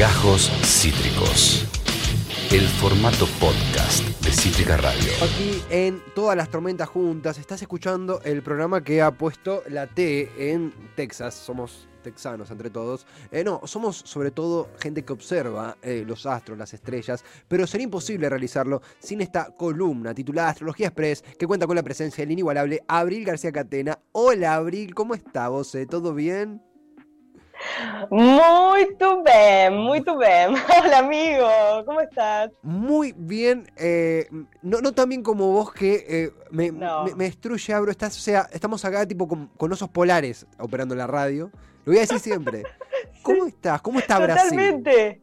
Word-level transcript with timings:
Gajos 0.00 0.50
Cítricos. 0.64 1.66
El 2.50 2.62
formato 2.62 3.26
podcast 3.38 4.02
de 4.24 4.30
Cítrica 4.32 4.78
Radio. 4.78 5.12
Aquí 5.22 5.62
en 5.68 6.02
Todas 6.14 6.38
las 6.38 6.48
Tormentas 6.48 6.88
Juntas 6.88 7.36
estás 7.36 7.60
escuchando 7.60 8.22
el 8.24 8.40
programa 8.40 8.82
que 8.82 9.02
ha 9.02 9.10
puesto 9.10 9.62
la 9.68 9.86
T 9.88 10.30
en 10.38 10.72
Texas. 10.96 11.34
Somos 11.34 11.86
texanos 12.02 12.50
entre 12.50 12.70
todos. 12.70 13.06
Eh, 13.30 13.44
no, 13.44 13.60
somos 13.64 13.98
sobre 13.98 14.30
todo 14.30 14.70
gente 14.80 15.04
que 15.04 15.12
observa 15.12 15.76
eh, 15.82 16.02
los 16.06 16.24
astros, 16.24 16.56
las 16.56 16.72
estrellas, 16.72 17.22
pero 17.46 17.66
sería 17.66 17.84
imposible 17.84 18.30
realizarlo 18.30 18.80
sin 19.00 19.20
esta 19.20 19.54
columna 19.54 20.14
titulada 20.14 20.48
Astrología 20.48 20.86
Express 20.86 21.20
que 21.38 21.46
cuenta 21.46 21.66
con 21.66 21.76
la 21.76 21.82
presencia 21.82 22.22
del 22.22 22.32
inigualable 22.32 22.82
Abril 22.88 23.26
García 23.26 23.52
Catena. 23.52 23.98
Hola 24.12 24.54
Abril, 24.54 24.94
¿cómo 24.94 25.14
está 25.14 25.50
vos? 25.50 25.74
eh? 25.74 25.84
¿Todo 25.84 26.14
bien? 26.14 26.69
Muito 28.10 29.22
bem, 29.22 29.70
muito 29.70 30.16
bem. 30.16 30.48
Hola 30.82 30.98
amigo, 30.98 31.46
¿cómo 31.84 32.00
estás? 32.00 32.50
Muy 32.62 33.12
bien, 33.16 33.70
eh, 33.76 34.28
no, 34.62 34.80
no 34.80 34.92
tan 34.92 35.08
bien 35.08 35.22
como 35.22 35.52
vos 35.52 35.72
que 35.72 36.04
eh, 36.08 36.30
me, 36.50 36.70
No. 36.72 37.04
me- 37.04 37.14
me 37.14 37.24
destruye, 37.24 37.72
Abro. 37.74 37.90
Estás, 37.90 38.16
o 38.16 38.20
sea, 38.20 38.48
estamos 38.52 38.84
acá 38.84 39.06
tipo 39.06 39.28
con, 39.28 39.48
con 39.56 39.72
osos 39.72 39.88
polares 39.90 40.46
operando 40.58 40.94
la 40.94 41.06
radio. 41.06 41.50
Lo 41.84 41.92
voy 41.92 41.98
a 41.98 42.00
decir 42.00 42.18
siempre. 42.18 42.62
¿Cómo 43.22 43.46
estás? 43.46 43.80
¿Cómo 43.82 43.98
está 43.98 44.18
Brasil? 44.18 44.50
Totalmente. 44.50 45.22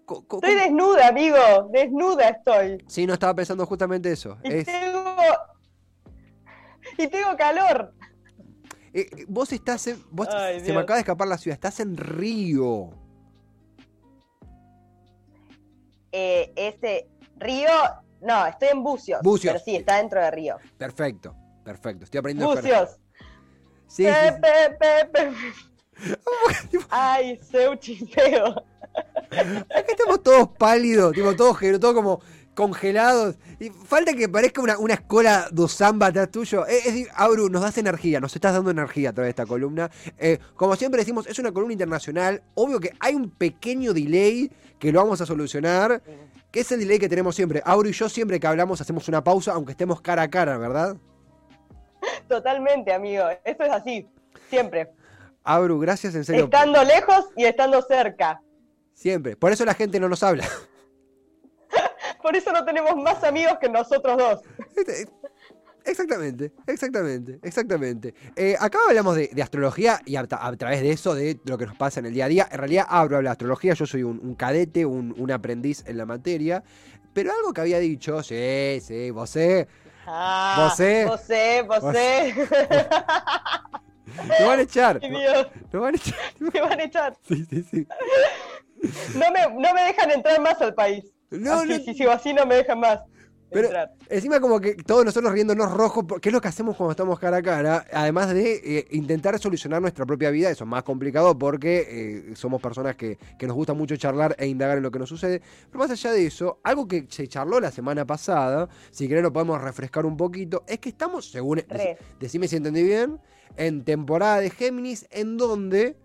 Estoy 0.00 0.24
¿cómo- 0.26 0.40
desnuda, 0.42 1.08
amigo. 1.08 1.38
Desnuda 1.72 2.28
estoy. 2.30 2.82
Sí, 2.86 3.06
no 3.06 3.12
estaba 3.14 3.34
pensando 3.34 3.64
justamente 3.66 4.10
eso. 4.10 4.38
Y 4.42 4.52
Es- 4.52 4.64
tengo. 4.66 5.04
Y 6.98 7.06
tengo 7.08 7.36
calor. 7.36 7.92
Eh, 8.94 9.08
eh, 9.10 9.24
vos 9.28 9.52
estás 9.52 9.86
en. 9.88 10.02
Vos, 10.10 10.28
Ay, 10.30 10.60
se 10.60 10.72
me 10.72 10.78
acaba 10.78 10.94
de 10.94 11.00
escapar 11.00 11.26
la 11.26 11.36
ciudad. 11.36 11.54
Estás 11.54 11.80
en 11.80 11.96
Río. 11.96 12.90
Eh, 16.12 16.52
ese 16.54 17.08
río. 17.36 17.68
No, 18.20 18.46
estoy 18.46 18.68
en 18.68 18.84
Bucios. 18.84 19.20
Bucios. 19.22 19.52
Pero 19.52 19.64
sí, 19.64 19.76
está 19.76 19.96
dentro 19.96 20.20
de 20.20 20.30
Río. 20.30 20.56
Perfecto, 20.78 21.34
perfecto. 21.64 22.04
Estoy 22.04 22.18
aprendiendo. 22.18 22.52
a 22.52 22.54
Bucios. 22.54 23.00
Sí, 23.88 24.04
sí, 24.04 24.10
sí. 24.10 24.40
Pe, 24.40 24.76
pe, 24.78 25.04
pe, 25.12 25.26
pe. 25.26 26.78
Ay, 26.90 27.36
seu 27.38 27.74
chifeo. 27.76 28.64
Acá 29.30 29.86
estamos 29.88 30.22
todos 30.22 30.48
pálidos, 30.56 31.12
tipo, 31.12 31.34
todos, 31.34 31.58
todos 31.80 31.94
como 31.94 32.20
congelados. 32.54 33.36
Y 33.60 33.70
falta 33.70 34.14
que 34.14 34.28
parezca 34.28 34.60
una, 34.60 34.78
una 34.78 34.94
escuela 34.94 35.48
do 35.50 35.68
samba 35.68 36.06
atrás 36.06 36.30
tuyo. 36.30 36.66
Es, 36.66 36.86
es 36.86 36.92
decir, 36.94 37.08
Auru, 37.14 37.48
nos 37.48 37.62
das 37.62 37.76
energía, 37.78 38.20
nos 38.20 38.34
estás 38.34 38.54
dando 38.54 38.70
energía 38.70 39.10
a 39.10 39.12
través 39.12 39.28
de 39.28 39.30
esta 39.30 39.46
columna. 39.46 39.90
Eh, 40.18 40.38
como 40.54 40.76
siempre 40.76 41.00
decimos, 41.00 41.26
es 41.26 41.38
una 41.38 41.52
columna 41.52 41.72
internacional. 41.72 42.42
Obvio 42.54 42.80
que 42.80 42.92
hay 43.00 43.14
un 43.14 43.30
pequeño 43.30 43.92
delay 43.92 44.50
que 44.78 44.92
lo 44.92 45.00
vamos 45.00 45.20
a 45.20 45.26
solucionar. 45.26 46.02
Que 46.50 46.60
es 46.60 46.70
el 46.70 46.80
delay 46.80 46.98
que 47.00 47.08
tenemos 47.08 47.34
siempre. 47.34 47.60
Auru 47.64 47.88
y 47.88 47.92
yo 47.92 48.08
siempre 48.08 48.38
que 48.38 48.46
hablamos 48.46 48.80
hacemos 48.80 49.08
una 49.08 49.24
pausa, 49.24 49.52
aunque 49.52 49.72
estemos 49.72 50.00
cara 50.00 50.22
a 50.22 50.30
cara, 50.30 50.56
¿verdad? 50.56 50.96
Totalmente, 52.28 52.92
amigo. 52.92 53.24
Eso 53.44 53.64
es 53.64 53.72
así. 53.72 54.08
Siempre. 54.48 54.90
Auru, 55.42 55.78
gracias 55.80 56.14
en 56.14 56.24
serio. 56.24 56.44
Estando 56.44 56.84
lejos 56.84 57.26
y 57.36 57.44
estando 57.44 57.82
cerca. 57.82 58.40
Siempre. 58.92 59.36
Por 59.36 59.52
eso 59.52 59.64
la 59.64 59.74
gente 59.74 59.98
no 59.98 60.08
nos 60.08 60.22
habla. 60.22 60.44
Por 62.24 62.34
eso 62.34 62.50
no 62.52 62.64
tenemos 62.64 62.96
más 62.96 63.22
amigos 63.22 63.58
que 63.60 63.68
nosotros 63.68 64.16
dos. 64.16 64.40
Este, 64.74 65.06
Exactamente, 65.84 66.50
exactamente, 66.66 67.38
exactamente. 67.42 68.14
Eh, 68.34 68.56
acá 68.58 68.78
hablamos 68.88 69.16
de, 69.16 69.28
de 69.30 69.42
astrología 69.42 70.00
y 70.06 70.16
a, 70.16 70.26
a 70.30 70.56
través 70.56 70.80
de 70.80 70.90
eso, 70.90 71.14
de 71.14 71.38
lo 71.44 71.58
que 71.58 71.66
nos 71.66 71.76
pasa 71.76 72.00
en 72.00 72.06
el 72.06 72.14
día 72.14 72.24
a 72.24 72.28
día. 72.28 72.48
En 72.50 72.56
realidad, 72.56 72.86
abro 72.88 73.20
la 73.20 73.32
astrología, 73.32 73.74
yo 73.74 73.84
soy 73.84 74.02
un, 74.02 74.18
un 74.24 74.34
cadete, 74.34 74.86
un, 74.86 75.14
un 75.18 75.30
aprendiz 75.30 75.84
en 75.86 75.98
la 75.98 76.06
materia. 76.06 76.64
Pero 77.12 77.30
algo 77.30 77.52
que 77.52 77.60
había 77.60 77.78
dicho, 77.80 78.22
sí, 78.22 78.80
sí, 78.80 79.10
vos 79.10 79.28
sé, 79.28 79.68
Ah, 80.06 80.68
Vosé. 80.70 81.04
Vosé, 81.04 81.62
vosé. 81.68 82.34
lo 84.40 84.46
van 84.46 84.58
a 84.60 84.62
echar. 84.62 85.00
Dios, 85.00 85.48
Lo 85.70 85.80
van 85.82 85.94
a 85.94 85.96
echar. 85.98 86.18
me 86.38 86.60
van 86.62 86.80
a 86.80 86.84
echar. 86.84 87.16
Sí, 87.28 87.44
sí, 87.50 87.62
sí. 87.70 87.86
No 89.14 89.30
me, 89.30 89.62
no 89.62 89.74
me 89.74 89.82
dejan 89.82 90.10
entrar 90.10 90.40
más 90.40 90.60
al 90.62 90.74
país. 90.74 91.13
No, 91.38 91.52
así, 91.54 91.68
no. 91.68 91.78
Si 91.78 91.94
sigo 91.94 92.10
así, 92.10 92.32
no 92.32 92.46
me 92.46 92.56
dejan 92.56 92.80
más 92.80 93.00
Pero 93.50 93.66
entrar. 93.68 93.92
encima 94.08 94.40
como 94.40 94.60
que 94.60 94.74
todos 94.74 95.04
nosotros 95.04 95.32
riéndonos 95.32 95.70
rojos, 95.72 96.04
que 96.20 96.28
es 96.28 96.32
lo 96.32 96.40
que 96.40 96.48
hacemos 96.48 96.76
cuando 96.76 96.90
estamos 96.92 97.18
cara 97.18 97.36
a 97.38 97.42
cara, 97.42 97.86
además 97.92 98.32
de 98.34 98.60
eh, 98.64 98.86
intentar 98.90 99.38
solucionar 99.38 99.80
nuestra 99.80 100.04
propia 100.06 100.30
vida, 100.30 100.50
eso 100.50 100.64
es 100.64 100.70
más 100.70 100.82
complicado 100.82 101.38
porque 101.38 101.86
eh, 101.88 102.36
somos 102.36 102.60
personas 102.60 102.96
que, 102.96 103.18
que 103.38 103.46
nos 103.46 103.54
gusta 103.54 103.74
mucho 103.74 103.96
charlar 103.96 104.34
e 104.38 104.46
indagar 104.46 104.78
en 104.78 104.82
lo 104.82 104.90
que 104.90 104.98
nos 104.98 105.08
sucede. 105.08 105.40
Pero 105.70 105.78
más 105.78 105.90
allá 105.90 106.10
de 106.12 106.26
eso, 106.26 106.58
algo 106.64 106.88
que 106.88 107.06
se 107.08 107.28
charló 107.28 107.60
la 107.60 107.70
semana 107.70 108.04
pasada, 108.04 108.68
si 108.90 109.06
querés 109.08 109.22
lo 109.22 109.32
podemos 109.32 109.60
refrescar 109.60 110.04
un 110.04 110.16
poquito, 110.16 110.64
es 110.66 110.78
que 110.78 110.88
estamos, 110.88 111.30
según... 111.30 111.62
Re. 111.68 111.96
Decime 112.18 112.48
si 112.48 112.56
entendí 112.56 112.82
bien, 112.82 113.20
en 113.56 113.84
temporada 113.84 114.40
de 114.40 114.50
Géminis, 114.50 115.06
en 115.10 115.36
donde 115.36 115.96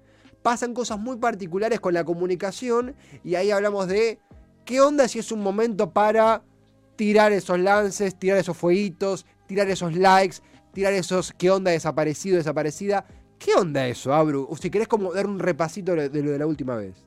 pasan 0.44 0.74
cosas 0.74 1.00
muy 1.00 1.18
particulares 1.18 1.80
con 1.80 1.94
la 1.94 2.04
comunicación 2.04 2.96
y 3.24 3.36
ahí 3.36 3.52
hablamos 3.52 3.88
de 3.88 4.20
qué 4.70 4.82
onda 4.82 5.08
si 5.08 5.18
es 5.18 5.32
un 5.32 5.42
momento 5.42 5.90
para 5.90 6.44
tirar 6.96 7.32
esos 7.32 7.58
lances, 7.58 8.14
tirar 8.20 8.38
esos 8.38 8.56
fueguitos, 8.56 9.26
tirar 9.48 9.68
esos 9.68 9.96
likes, 9.96 10.38
tirar 10.74 10.94
esos 10.94 11.34
qué 11.40 11.50
onda 11.50 11.72
desaparecido, 11.72 12.38
desaparecida. 12.38 13.04
¿Qué 13.40 13.56
onda 13.56 13.88
eso, 13.88 14.14
Abru? 14.14 14.48
O 14.48 14.56
si 14.56 14.70
querés 14.70 14.88
como 14.88 15.12
dar 15.12 15.26
un 15.26 15.40
repasito 15.40 15.96
de 15.96 16.22
lo 16.22 16.30
de 16.30 16.38
la 16.38 16.46
última 16.46 16.76
vez. 16.76 17.04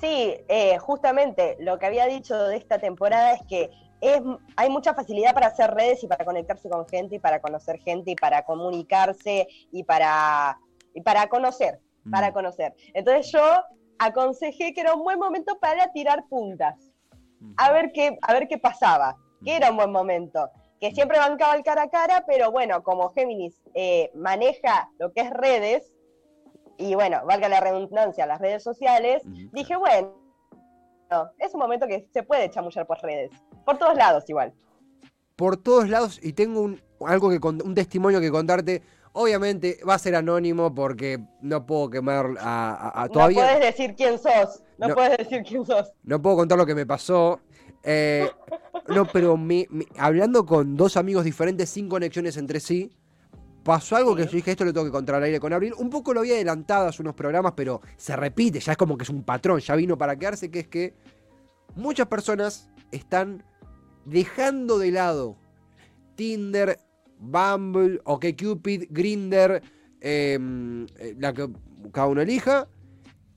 Sí, 0.00 0.36
eh, 0.48 0.78
justamente 0.78 1.58
lo 1.60 1.78
que 1.78 1.84
había 1.84 2.06
dicho 2.06 2.34
de 2.34 2.56
esta 2.56 2.78
temporada 2.78 3.34
es 3.34 3.42
que 3.46 3.68
es, 4.00 4.22
hay 4.56 4.70
mucha 4.70 4.94
facilidad 4.94 5.34
para 5.34 5.48
hacer 5.48 5.70
redes 5.70 6.02
y 6.02 6.06
para 6.06 6.24
conectarse 6.24 6.70
con 6.70 6.88
gente 6.88 7.16
y 7.16 7.18
para 7.18 7.42
conocer 7.42 7.78
gente 7.80 8.12
y 8.12 8.14
para 8.14 8.42
comunicarse 8.42 9.48
y 9.70 9.82
para, 9.84 10.58
y 10.94 11.02
para 11.02 11.28
conocer, 11.28 11.78
para 12.10 12.30
Mm. 12.30 12.32
conocer. 12.32 12.74
Entonces 12.94 13.30
yo 13.30 13.40
aconsejé 13.98 14.72
que 14.74 14.80
era 14.80 14.94
un 14.94 15.02
buen 15.04 15.18
momento 15.18 15.58
para 15.60 15.92
tirar 15.92 16.24
puntas, 16.28 16.92
a 17.56 17.72
ver 17.72 17.92
qué, 17.92 18.16
a 18.22 18.32
ver 18.32 18.48
qué 18.48 18.58
pasaba, 18.58 19.16
que 19.44 19.56
era 19.56 19.70
un 19.70 19.76
buen 19.76 19.92
momento, 19.92 20.50
que 20.80 20.92
siempre 20.92 21.18
bancaba 21.18 21.54
el 21.54 21.62
cara 21.62 21.82
a 21.82 21.88
cara, 21.90 22.24
pero 22.26 22.50
bueno, 22.50 22.82
como 22.82 23.10
Géminis 23.10 23.60
eh, 23.74 24.10
maneja 24.14 24.90
lo 24.98 25.12
que 25.12 25.20
es 25.22 25.30
redes, 25.30 25.90
y 26.76 26.94
bueno, 26.94 27.20
valga 27.26 27.48
la 27.48 27.60
redundancia, 27.60 28.26
las 28.26 28.40
redes 28.40 28.62
sociales, 28.62 29.22
dije, 29.52 29.76
bueno, 29.76 30.14
no, 31.10 31.30
es 31.38 31.54
un 31.54 31.60
momento 31.60 31.86
que 31.86 32.08
se 32.12 32.22
puede 32.22 32.50
chamullar 32.50 32.86
por 32.86 32.98
redes, 33.00 33.30
por 33.64 33.78
todos 33.78 33.94
lados 33.96 34.24
igual. 34.28 34.52
Por 35.36 35.56
todos 35.56 35.88
lados 35.88 36.18
y 36.22 36.32
tengo 36.32 36.60
un, 36.60 36.80
algo 37.06 37.28
que 37.30 37.40
con- 37.40 37.60
un 37.64 37.74
testimonio 37.74 38.20
que 38.20 38.30
contarte. 38.30 38.82
Obviamente 39.16 39.78
va 39.88 39.94
a 39.94 39.98
ser 39.98 40.16
anónimo 40.16 40.74
porque 40.74 41.20
no 41.40 41.64
puedo 41.64 41.88
quemar 41.88 42.34
a, 42.40 42.74
a- 42.74 43.02
a- 43.04 43.08
todavía. 43.08 43.42
No 43.42 43.48
puedes 43.58 43.76
decir 43.76 43.94
quién 43.96 44.18
sos, 44.18 44.60
no, 44.76 44.88
No. 44.88 44.94
puedes 44.96 45.18
decir 45.18 45.42
quién 45.46 45.64
sos. 45.64 45.92
No 46.02 46.20
puedo 46.20 46.36
contar 46.36 46.58
lo 46.58 46.66
que 46.66 46.74
me 46.74 46.84
pasó. 46.84 47.40
Eh, 47.84 48.28
no, 48.88 49.04
pero 49.06 49.36
me- 49.36 49.66
me- 49.70 49.86
hablando 49.98 50.44
con 50.44 50.74
dos 50.76 50.96
amigos 50.96 51.24
diferentes 51.24 51.68
sin 51.70 51.88
conexiones 51.88 52.36
entre 52.38 52.58
sí, 52.58 52.90
pasó 53.62 53.94
algo 53.96 54.16
que 54.16 54.24
yo 54.24 54.30
dije, 54.32 54.50
esto 54.50 54.64
lo 54.64 54.72
tengo 54.72 54.86
que 54.86 54.92
contar 54.92 55.14
al 55.14 55.22
aire 55.22 55.38
con 55.38 55.52
Abril. 55.52 55.74
Un 55.78 55.90
poco 55.90 56.12
lo 56.12 56.20
había 56.20 56.34
adelantado 56.34 56.88
hace 56.88 57.00
unos 57.00 57.14
programas, 57.14 57.52
pero 57.54 57.82
se 57.96 58.16
repite, 58.16 58.58
ya 58.58 58.72
es 58.72 58.78
como 58.78 58.96
que 58.98 59.04
es 59.04 59.10
un 59.10 59.22
patrón, 59.22 59.60
ya 59.60 59.76
vino 59.76 59.96
para 59.96 60.16
quedarse, 60.16 60.50
que 60.50 60.60
es 60.60 60.66
que 60.68 60.94
muchas 61.76 62.08
personas 62.08 62.68
están 62.90 63.44
dejando 64.06 64.78
de 64.78 64.90
lado 64.90 65.36
Tinder, 66.16 66.78
Bumble, 67.18 68.00
OkCupid, 68.04 68.84
Grinder, 68.90 69.62
la 70.00 71.32
que 71.32 71.48
cada 71.92 72.06
uno 72.08 72.20
elija, 72.20 72.68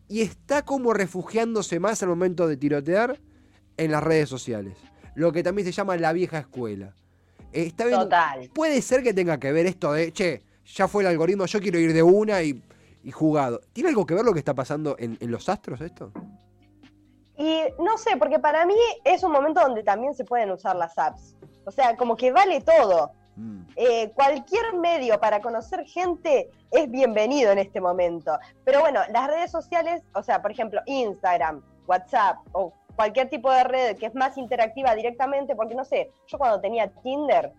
y 0.08 0.22
está 0.22 0.64
como 0.64 0.94
refugiándose 0.94 1.80
más 1.80 2.02
al 2.04 2.10
momento 2.10 2.48
de 2.48 2.58
tirotear 2.58 3.20
en 3.78 3.92
las 3.92 4.04
redes 4.04 4.30
sociales. 4.30 4.78
Lo 5.16 5.32
que 5.32 5.44
también 5.44 5.66
se 5.66 5.72
llama 5.72 5.98
la 5.98 6.14
vieja 6.14 6.40
escuela. 6.40 6.94
Eh, 7.52 7.64
Está 7.64 7.86
viendo- 7.86 8.06
Total. 8.06 8.50
Puede 8.54 8.82
ser 8.82 9.04
que 9.04 9.14
tenga 9.14 9.40
que 9.40 9.52
ver 9.52 9.66
esto 9.66 9.92
de, 9.94 10.12
che, 10.14 10.44
ya 10.66 10.88
fue 10.88 11.04
el 11.04 11.08
algoritmo, 11.08 11.46
yo 11.46 11.60
quiero 11.60 11.80
ir 11.80 11.94
de 11.94 12.04
una 12.04 12.42
y, 12.44 12.62
y 13.04 13.12
jugado. 13.12 13.62
¿Tiene 13.74 13.90
algo 13.90 14.06
que 14.06 14.14
ver 14.14 14.24
lo 14.26 14.34
que 14.34 14.40
está 14.40 14.54
pasando 14.54 14.96
en, 15.00 15.18
en 15.20 15.32
los 15.32 15.48
astros 15.50 15.82
esto? 15.82 16.12
Y 17.38 17.62
no 17.84 17.98
sé, 17.98 18.18
porque 18.18 18.40
para 18.40 18.66
mí 18.66 18.76
es 19.06 19.24
un 19.24 19.32
momento 19.32 19.62
donde 19.62 19.84
también 19.84 20.14
se 20.16 20.24
pueden 20.26 20.52
usar 20.52 20.76
las 20.76 20.98
apps. 20.98 21.36
O 21.66 21.72
sea, 21.72 21.96
como 21.96 22.16
que 22.16 22.32
vale 22.32 22.62
todo. 22.62 23.12
Mm. 23.38 23.62
Eh, 23.76 24.12
cualquier 24.16 24.74
medio 24.74 25.20
para 25.20 25.42
conocer 25.42 25.86
gente 25.86 26.50
es 26.72 26.90
bienvenido 26.90 27.52
en 27.52 27.60
este 27.60 27.80
momento. 27.80 28.38
Pero 28.66 28.82
bueno, 28.82 29.02
las 29.12 29.28
redes 29.28 29.52
sociales, 29.52 30.04
o 30.14 30.24
sea, 30.24 30.42
por 30.42 30.52
ejemplo, 30.52 30.82
Instagram, 30.86 31.64
WhatsApp 31.88 32.40
o 32.52 32.74
cualquier 32.96 33.30
tipo 33.30 33.52
de 33.52 33.64
red 33.64 33.98
que 33.98 34.08
es 34.08 34.16
más 34.16 34.38
interactiva 34.38 34.96
directamente, 34.96 35.56
porque 35.56 35.76
no 35.76 35.86
sé, 35.86 36.12
yo 36.26 36.38
cuando 36.38 36.60
tenía 36.60 36.88
Tinder, 37.04 37.54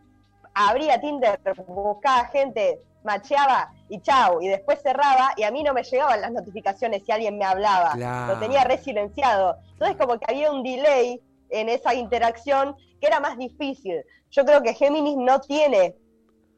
abría 0.52 1.00
Tinder, 1.00 1.38
buscaba 1.68 2.26
gente 2.26 2.80
macheaba 3.04 3.72
y 3.88 4.00
chau, 4.00 4.42
y 4.42 4.48
después 4.48 4.82
cerraba 4.82 5.30
y 5.36 5.44
a 5.44 5.50
mí 5.50 5.62
no 5.62 5.72
me 5.72 5.82
llegaban 5.82 6.20
las 6.20 6.32
notificaciones 6.32 7.04
si 7.06 7.12
alguien 7.12 7.38
me 7.38 7.44
hablaba. 7.44 7.92
Claro. 7.92 8.34
Lo 8.34 8.40
tenía 8.40 8.64
resilenciado. 8.64 9.56
Entonces 9.72 9.96
como 9.96 10.18
que 10.18 10.26
había 10.28 10.50
un 10.50 10.62
delay 10.62 11.22
en 11.50 11.68
esa 11.68 11.94
interacción 11.94 12.76
que 13.00 13.06
era 13.06 13.20
más 13.20 13.38
difícil. 13.38 14.04
Yo 14.30 14.44
creo 14.44 14.62
que 14.62 14.74
Géminis 14.74 15.16
no 15.16 15.40
tiene 15.40 15.94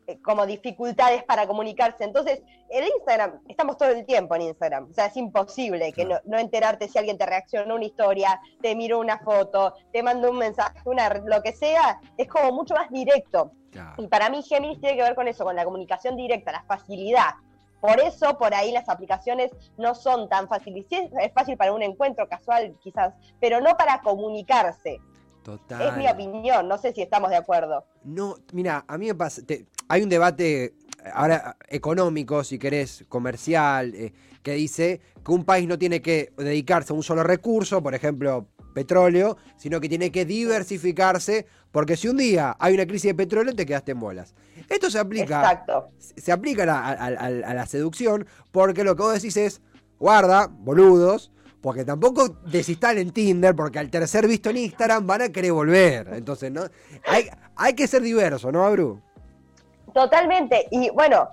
eh, 0.07 0.19
como 0.23 0.47
dificultades 0.47 1.23
para 1.25 1.47
comunicarse. 1.47 2.05
Entonces, 2.05 2.43
en 2.69 2.85
Instagram, 2.85 3.41
estamos 3.49 3.77
todo 3.77 3.91
el 3.91 4.05
tiempo 4.05 4.35
en 4.35 4.43
Instagram. 4.43 4.89
O 4.91 4.95
sea, 4.95 5.07
es 5.07 5.17
imposible 5.17 5.93
que 5.93 6.05
no, 6.05 6.19
no 6.25 6.39
enterarte 6.39 6.89
si 6.89 6.99
alguien 6.99 7.19
te 7.19 7.27
reaccionó 7.27 7.75
a 7.75 7.77
una 7.77 7.85
historia, 7.85 8.41
te 8.61 8.75
miró 8.75 8.99
una 8.99 9.19
foto, 9.19 9.75
te 9.93 10.03
mandó 10.03 10.31
un 10.31 10.39
mensaje, 10.39 10.81
una, 10.85 11.09
lo 11.09 11.43
que 11.43 11.53
sea. 11.53 12.01
Es 12.17 12.29
como 12.29 12.53
mucho 12.53 12.75
más 12.75 12.91
directo. 12.91 13.53
Y 13.99 14.09
para 14.09 14.31
mí 14.31 14.43
Géminis 14.43 14.81
tiene 14.81 14.97
que 14.97 15.03
ver 15.03 15.15
con 15.15 15.29
eso, 15.29 15.45
con 15.45 15.55
la 15.55 15.65
comunicación 15.65 16.17
directa, 16.17 16.51
la 16.51 16.65
facilidad. 16.65 17.35
Por 17.81 17.99
eso, 18.01 18.37
por 18.39 18.55
ahí 18.55 18.73
las 18.73 18.89
aplicaciones 18.89 19.51
no 19.79 19.95
son 19.95 20.29
tan 20.29 20.49
fáciles. 20.49 20.85
Sí, 20.89 20.97
es- 21.21 21.33
fácil 21.33 21.57
para 21.57 21.73
un 21.73 21.83
encuentro 21.83 22.29
casual, 22.29 22.77
quizás, 22.83 23.15
pero 23.41 23.61
no 23.61 23.77
para 23.77 24.01
comunicarse. 24.03 25.01
Total. 25.43 25.89
Es 25.89 25.97
mi 25.97 26.07
opinión, 26.07 26.69
no 26.69 26.77
sé 26.77 26.93
si 26.93 27.01
estamos 27.01 27.31
de 27.31 27.37
acuerdo. 27.37 27.85
No, 28.05 28.37
mira, 28.53 28.85
a 28.87 28.99
mí 28.99 29.07
me 29.07 29.15
pasa. 29.15 29.41
te- 29.45 29.65
hay 29.89 30.03
un 30.03 30.11
debate 30.11 30.65
eh, 30.65 30.75
ahora 31.15 31.57
económico, 31.69 32.45
si 32.45 32.59
querés, 32.59 33.07
comercial, 33.09 33.95
eh, 33.95 34.13
que 34.43 34.53
dice 34.53 35.01
que 35.25 35.33
un 35.33 35.45
país 35.47 35.67
no 35.67 35.79
tiene 35.79 36.03
que 36.03 36.33
dedicarse 36.37 36.93
a 36.93 36.97
un 36.97 37.03
solo 37.03 37.23
recurso, 37.23 37.83
por 37.83 37.95
ejemplo, 37.95 38.47
petróleo, 38.73 39.37
sino 39.57 39.81
que 39.81 39.89
tiene 39.89 40.11
que 40.11 40.25
diversificarse, 40.25 41.47
porque 41.73 41.97
si 41.97 42.09
un 42.09 42.17
día 42.17 42.57
hay 42.59 42.75
una 42.75 42.87
crisis 42.87 43.11
de 43.11 43.15
petróleo, 43.15 43.55
te 43.55 43.67
quedaste 43.67 43.93
en 43.93 44.01
bolas. 44.01 44.35
Esto 44.69 44.91
se 44.91 44.99
aplica 44.99 45.41
Exacto. 45.41 45.91
se 45.99 46.33
aplica 46.33 46.63
a 46.63 46.67
la, 46.67 46.79
a- 46.79 46.93
a- 46.93 47.51
a 47.51 47.55
la 47.55 47.67
seducción 47.67 48.27
porque 48.53 48.85
lo 48.85 48.95
que 48.97 49.03
vos 49.03 49.15
decís 49.15 49.37
es, 49.37 49.61
guarda, 49.99 50.47
boludos, 50.49 51.31
porque 51.61 51.85
tampoco 51.85 52.29
desinstalen 52.47 53.11
Tinder 53.11 53.55
porque 53.55 53.79
al 53.79 53.91
tercer 53.91 54.27
visto 54.27 54.49
en 54.51 54.57
Instagram 54.59 55.07
van 55.07 55.23
a 55.23 55.29
querer 55.29 55.53
volver. 55.53 56.09
Entonces, 56.15 56.51
¿no? 56.51 56.63
Hay, 57.07 57.29
hay 57.57 57.75
que 57.75 57.87
ser 57.87 58.01
diverso, 58.03 58.51
¿no, 58.51 58.65
Abru? 58.65 59.01
Totalmente. 59.93 60.67
Y 60.71 60.91
bueno, 60.91 61.31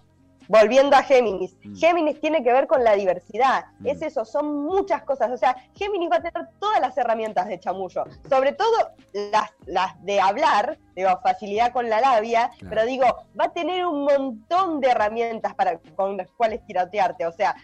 volviendo 0.47 0.95
a 0.95 1.03
Géminis, 1.03 1.55
Mm. 1.63 1.75
Géminis 1.75 2.19
tiene 2.21 2.43
que 2.43 2.51
ver 2.53 2.67
con 2.67 2.83
la 2.83 2.93
diversidad. 2.93 3.65
Mm. 3.79 3.87
Es 3.87 4.01
eso, 4.01 4.25
son 4.25 4.63
muchas 4.63 5.03
cosas. 5.03 5.31
O 5.31 5.37
sea, 5.37 5.55
Géminis 5.75 6.09
va 6.11 6.17
a 6.17 6.21
tener 6.21 6.47
todas 6.59 6.79
las 6.79 6.97
herramientas 6.97 7.47
de 7.47 7.59
chamullo, 7.59 8.05
sobre 8.29 8.53
todo 8.53 8.91
las, 9.13 9.51
las 9.65 10.03
de 10.03 10.19
hablar, 10.21 10.77
digo, 10.95 11.09
facilidad 11.21 11.71
con 11.73 11.89
la 11.89 11.99
labia, 12.01 12.49
Claro. 12.57 12.69
pero 12.69 12.85
digo, 12.85 13.05
va 13.39 13.45
a 13.45 13.53
tener 13.53 13.85
un 13.85 14.03
montón 14.05 14.79
de 14.79 14.89
herramientas 14.89 15.53
para, 15.55 15.79
con 15.95 16.17
las 16.17 16.29
cuales 16.31 16.65
tirotearte. 16.65 17.25
O 17.25 17.31
sea, 17.31 17.55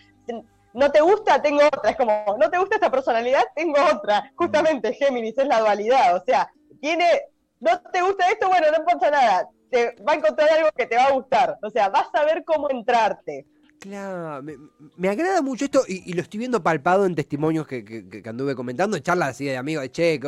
no 0.74 0.91
te 0.91 1.01
gusta, 1.01 1.41
tengo 1.41 1.62
otra. 1.65 1.91
Es 1.91 1.97
como, 1.97 2.12
no 2.39 2.50
te 2.50 2.57
gusta 2.57 2.75
esta 2.75 2.89
personalidad, 2.89 3.44
tengo 3.56 3.77
otra. 3.94 4.31
Justamente 4.36 4.94
Géminis 4.94 5.38
es 5.38 5.47
la 5.47 5.59
dualidad. 5.59 6.15
O 6.15 6.24
sea, 6.25 6.50
tiene, 6.81 7.06
no 7.59 7.79
te 7.91 8.01
gusta 8.01 8.27
esto, 8.29 8.47
bueno, 8.50 8.68
no 8.75 8.83
pasa 8.83 9.12
nada. 9.12 9.50
Te 9.73 9.95
va 10.03 10.13
a 10.13 10.15
encontrar 10.15 10.47
algo 10.51 10.69
que 10.77 10.85
te 10.85 10.95
va 10.95 11.05
a 11.05 11.11
gustar. 11.13 11.57
O 11.63 11.69
sea, 11.71 11.89
vas 11.89 12.07
a 12.13 12.23
ver 12.25 12.43
cómo 12.45 12.69
entrarte. 12.69 13.47
Claro, 13.79 14.41
me, 14.43 14.55
me 14.97 15.09
agrada 15.09 15.41
mucho 15.41 15.65
esto 15.65 15.81
y, 15.87 16.09
y 16.09 16.13
lo 16.13 16.21
estoy 16.21 16.37
viendo 16.37 16.61
palpado 16.63 17.05
en 17.07 17.15
testimonios 17.15 17.65
que, 17.67 17.83
que- 17.83 18.07
que 18.21 18.29
anduve 18.29 18.55
comentando, 18.55 18.95
en 18.95 19.03
charlas 19.03 19.29
así 19.29 19.45
de 19.45 19.57
amigos, 19.57 19.81
de 19.81 19.91
che, 19.91 20.19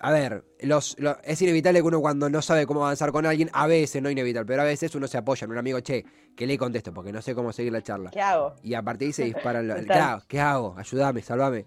a 0.00 0.10
ver, 0.10 0.44
los, 0.60 0.94
lo- 0.98 1.16
es 1.22 1.40
inevitable 1.40 1.78
que 1.80 1.86
uno 1.86 2.00
cuando 2.00 2.28
no 2.28 2.42
sabe 2.42 2.66
cómo 2.66 2.82
avanzar 2.84 3.10
con 3.12 3.24
alguien, 3.24 3.48
a 3.54 3.66
veces, 3.66 4.02
no 4.02 4.10
inevitable, 4.10 4.46
pero 4.46 4.62
a 4.62 4.66
veces 4.66 4.94
uno 4.96 5.06
se 5.06 5.16
apoya 5.16 5.44
en 5.46 5.52
un 5.52 5.58
amigo, 5.58 5.80
che, 5.80 6.04
que 6.36 6.46
le 6.46 6.58
contesto 6.58 6.92
porque 6.92 7.10
no 7.12 7.22
sé 7.22 7.34
cómo 7.34 7.52
seguir 7.52 7.72
la 7.72 7.80
charla. 7.80 8.10
¿Qué 8.10 8.20
hago? 8.20 8.54
Y 8.62 8.74
a 8.74 8.82
partir 8.82 8.98
de 9.00 9.06
ahí 9.06 9.12
se 9.14 9.24
disparan 9.24 9.66
los. 9.68 9.78
Claro, 9.86 10.22
¿qué 10.28 10.40
hago? 10.40 10.74
Ayúdame, 10.76 11.22
salvame. 11.22 11.64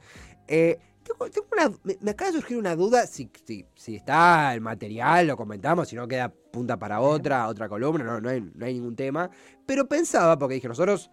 Eh, 0.47 0.77
tengo, 1.07 1.29
tengo 1.31 1.47
una, 1.51 1.69
me, 1.83 1.97
me 2.01 2.11
acaba 2.11 2.31
de 2.31 2.37
surgir 2.37 2.57
una 2.57 2.75
duda. 2.75 3.07
Si, 3.07 3.29
si, 3.45 3.65
si 3.75 3.95
está 3.95 4.53
el 4.53 4.61
material, 4.61 5.27
lo 5.27 5.37
comentamos. 5.37 5.87
Si 5.87 5.95
no, 5.95 6.07
queda 6.07 6.29
punta 6.51 6.77
para 6.77 6.99
otra, 7.01 7.47
otra 7.47 7.67
columna. 7.69 8.03
No, 8.03 8.21
no, 8.21 8.29
hay, 8.29 8.41
no 8.41 8.65
hay 8.65 8.73
ningún 8.73 8.95
tema. 8.95 9.29
Pero 9.65 9.87
pensaba, 9.87 10.37
porque 10.37 10.55
dije, 10.55 10.67
nosotros, 10.67 11.09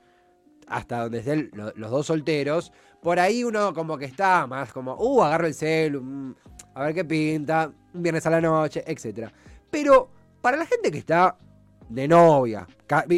hasta 0.67 1.03
donde 1.03 1.19
estén 1.19 1.51
lo- 1.55 1.73
los 1.77 1.91
dos 1.91 2.07
solteros, 2.07 2.73
por 3.03 3.19
ahí 3.21 3.45
uno 3.45 3.75
como 3.75 3.99
que 3.99 4.07
está 4.07 4.47
más 4.47 4.73
como, 4.73 4.95
uh, 4.97 5.23
agarro 5.23 5.47
el 5.47 5.55
celu, 5.55 6.01
mm, 6.03 6.35
a 6.75 6.83
ver 6.85 6.95
qué 6.95 7.05
pinta, 7.05 7.71
un 7.93 8.03
viernes 8.03 8.25
a 8.27 8.31
la 8.31 8.41
noche, 8.41 8.83
etcétera. 8.87 9.31
Pero 9.71 10.11
para 10.41 10.57
la 10.57 10.67
gente 10.67 10.91
que 10.91 10.99
está 10.99 11.37
de 11.89 12.09
novia, 12.09 12.67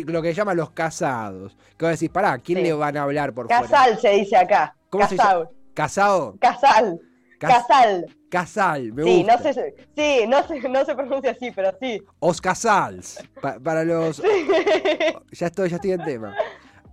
lo 0.09 0.23
que 0.23 0.35
llaman 0.35 0.57
los 0.57 0.71
casados, 0.73 1.57
que 1.79 1.85
vos 1.85 1.93
decís, 1.93 2.11
pará, 2.11 2.33
¿a 2.33 2.39
quién 2.39 2.59
Sí. 2.59 2.65
le 2.65 2.73
van 2.73 2.97
a 2.97 3.03
hablar 3.05 3.33
por 3.33 3.47
fuera? 3.47 3.63
Casal 3.63 3.99
se 4.01 4.09
dice 4.11 4.37
acá. 4.37 4.75
¿Cómo 4.91 5.07
se 5.07 5.17
Casal. 5.17 5.49
Casado, 5.77 6.37
Casal. 6.41 6.99
Cas- 7.39 7.67
Casal. 7.69 8.07
casal, 8.31 8.93
me 8.95 9.03
Sí, 9.03 9.19
gusta. 9.19 9.37
no 9.37 9.43
se, 9.43 9.75
sí, 9.95 10.27
no 10.27 10.43
se, 10.49 10.69
no 10.71 10.85
se 10.87 10.95
pronuncia 10.95 11.31
así, 11.33 11.51
pero 11.51 11.71
sí. 11.79 12.03
Os 12.19 12.41
casals, 12.41 13.23
pa- 13.43 13.59
para 13.61 13.85
los... 13.85 14.23
Ya 15.33 15.47
estoy, 15.49 15.69
ya 15.69 15.77
estoy 15.77 15.93
en 15.93 16.03
tema. 16.03 16.35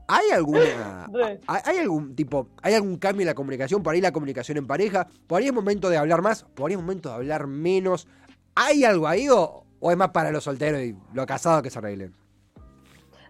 ¿Hay 0.10 0.32
alguna... 0.32 1.08
Sí. 1.14 1.40
¿Hay 1.48 1.62
hay 1.64 1.78
algún 1.78 2.14
tipo, 2.14 2.50
hay 2.62 2.74
algún 2.74 2.98
cambio 2.98 3.22
en 3.22 3.28
la 3.28 3.34
comunicación? 3.36 3.82
Por 3.82 3.94
ahí 3.96 4.02
la 4.02 4.12
comunicación 4.12 4.58
en 4.58 4.68
pareja, 4.68 5.08
por 5.28 5.40
ahí 5.42 5.48
es 5.48 5.54
momento 5.54 5.90
de 5.90 5.96
hablar 5.96 6.22
más, 6.22 6.44
por 6.44 6.70
ahí 6.70 6.74
es 6.76 6.82
momento 6.82 7.08
de 7.08 7.16
hablar 7.16 7.48
menos. 7.48 8.06
¿Hay 8.54 8.84
algo 8.84 9.08
ahí 9.08 9.30
o, 9.30 9.64
o 9.80 9.92
es 9.92 9.96
más 9.98 10.10
para 10.10 10.30
los 10.30 10.44
solteros 10.44 10.82
y 10.82 10.94
los 11.14 11.26
casados 11.26 11.62
que 11.64 11.70
se 11.70 11.80
arreglen? 11.80 12.14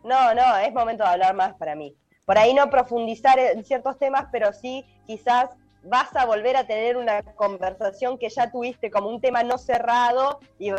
No, 0.04 0.34
no, 0.34 0.58
es 0.58 0.74
momento 0.74 1.04
de 1.04 1.10
hablar 1.12 1.36
más 1.36 1.54
para 1.54 1.76
mí. 1.76 1.96
Por 2.26 2.38
ahí 2.38 2.54
no 2.54 2.70
profundizar 2.70 3.38
en 3.38 3.66
ciertos 3.66 4.00
temas, 4.00 4.28
pero 4.32 4.54
sí 4.54 4.86
quizás 5.06 5.50
vas 5.84 6.16
a 6.16 6.26
volver 6.26 6.56
a 6.56 6.66
tener 6.66 6.96
una 6.96 7.22
conversación 7.22 8.18
que 8.18 8.30
ya 8.30 8.50
tuviste 8.50 8.90
como 8.90 9.10
un 9.10 9.20
tema 9.20 9.44
no 9.44 9.58
cerrado 9.58 10.40
y 10.58 10.72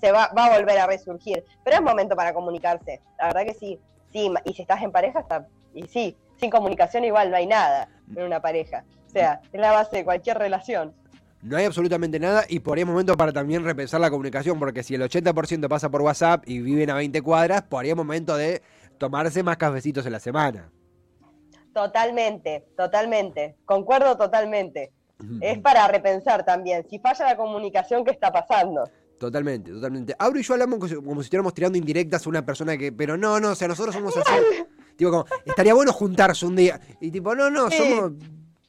se 0.00 0.12
va, 0.12 0.32
va 0.36 0.46
a 0.46 0.58
volver 0.58 0.78
a 0.78 0.86
resurgir. 0.86 1.44
Pero 1.64 1.76
es 1.76 1.82
momento 1.82 2.16
para 2.16 2.34
comunicarse, 2.34 3.00
la 3.18 3.26
verdad 3.26 3.44
que 3.44 3.54
sí. 3.54 3.78
Sí, 4.12 4.30
y 4.44 4.54
si 4.54 4.62
estás 4.62 4.82
en 4.82 4.90
pareja, 4.90 5.20
está, 5.20 5.46
y 5.74 5.86
sí, 5.86 6.16
sin 6.36 6.50
comunicación 6.50 7.04
igual 7.04 7.30
no 7.30 7.36
hay 7.36 7.46
nada 7.46 7.88
en 8.16 8.24
una 8.24 8.40
pareja. 8.40 8.84
O 9.06 9.10
sea, 9.10 9.40
es 9.52 9.60
la 9.60 9.72
base 9.72 9.98
de 9.98 10.04
cualquier 10.04 10.38
relación. 10.38 10.94
No 11.42 11.56
hay 11.56 11.66
absolutamente 11.66 12.18
nada 12.18 12.44
y 12.48 12.58
por 12.58 12.78
ahí 12.78 12.84
momento 12.84 13.16
para 13.16 13.32
también 13.32 13.64
repensar 13.64 14.00
la 14.00 14.10
comunicación, 14.10 14.58
porque 14.58 14.82
si 14.82 14.96
el 14.96 15.02
80% 15.02 15.68
pasa 15.68 15.88
por 15.88 16.02
WhatsApp 16.02 16.42
y 16.46 16.60
viven 16.60 16.90
a 16.90 16.94
20 16.94 17.22
cuadras, 17.22 17.62
por 17.62 17.84
ahí 17.84 17.94
momento 17.94 18.36
de 18.36 18.62
tomarse 18.98 19.42
más 19.44 19.56
cafecitos 19.56 20.04
en 20.06 20.12
la 20.12 20.20
semana. 20.20 20.72
Totalmente, 21.82 22.64
totalmente. 22.76 23.54
Concuerdo 23.64 24.16
totalmente. 24.16 24.90
Es 25.40 25.58
para 25.60 25.86
repensar 25.88 26.44
también. 26.44 26.84
Si 26.90 26.98
falla 26.98 27.24
la 27.24 27.36
comunicación, 27.36 28.04
¿qué 28.04 28.10
está 28.10 28.32
pasando? 28.32 28.82
Totalmente, 29.18 29.70
totalmente. 29.72 30.14
Abro 30.18 30.38
y 30.38 30.42
yo 30.42 30.54
hablamos 30.54 30.78
como 30.78 30.88
si, 31.22 31.26
estuviéramos 31.26 31.54
tirando 31.54 31.78
indirectas 31.78 32.26
a 32.26 32.28
una 32.30 32.44
persona 32.44 32.76
que. 32.76 32.90
Pero 32.92 33.16
no, 33.16 33.38
no, 33.40 33.50
o 33.50 33.54
sea, 33.54 33.68
nosotros 33.68 33.94
somos 33.94 34.16
así. 34.16 34.32
tipo, 34.96 35.10
como, 35.10 35.24
estaría 35.44 35.74
bueno 35.74 35.92
juntarse 35.92 36.46
un 36.46 36.56
día. 36.56 36.80
Y 37.00 37.10
tipo, 37.12 37.34
no, 37.34 37.48
no, 37.50 37.70
somos. 37.70 38.12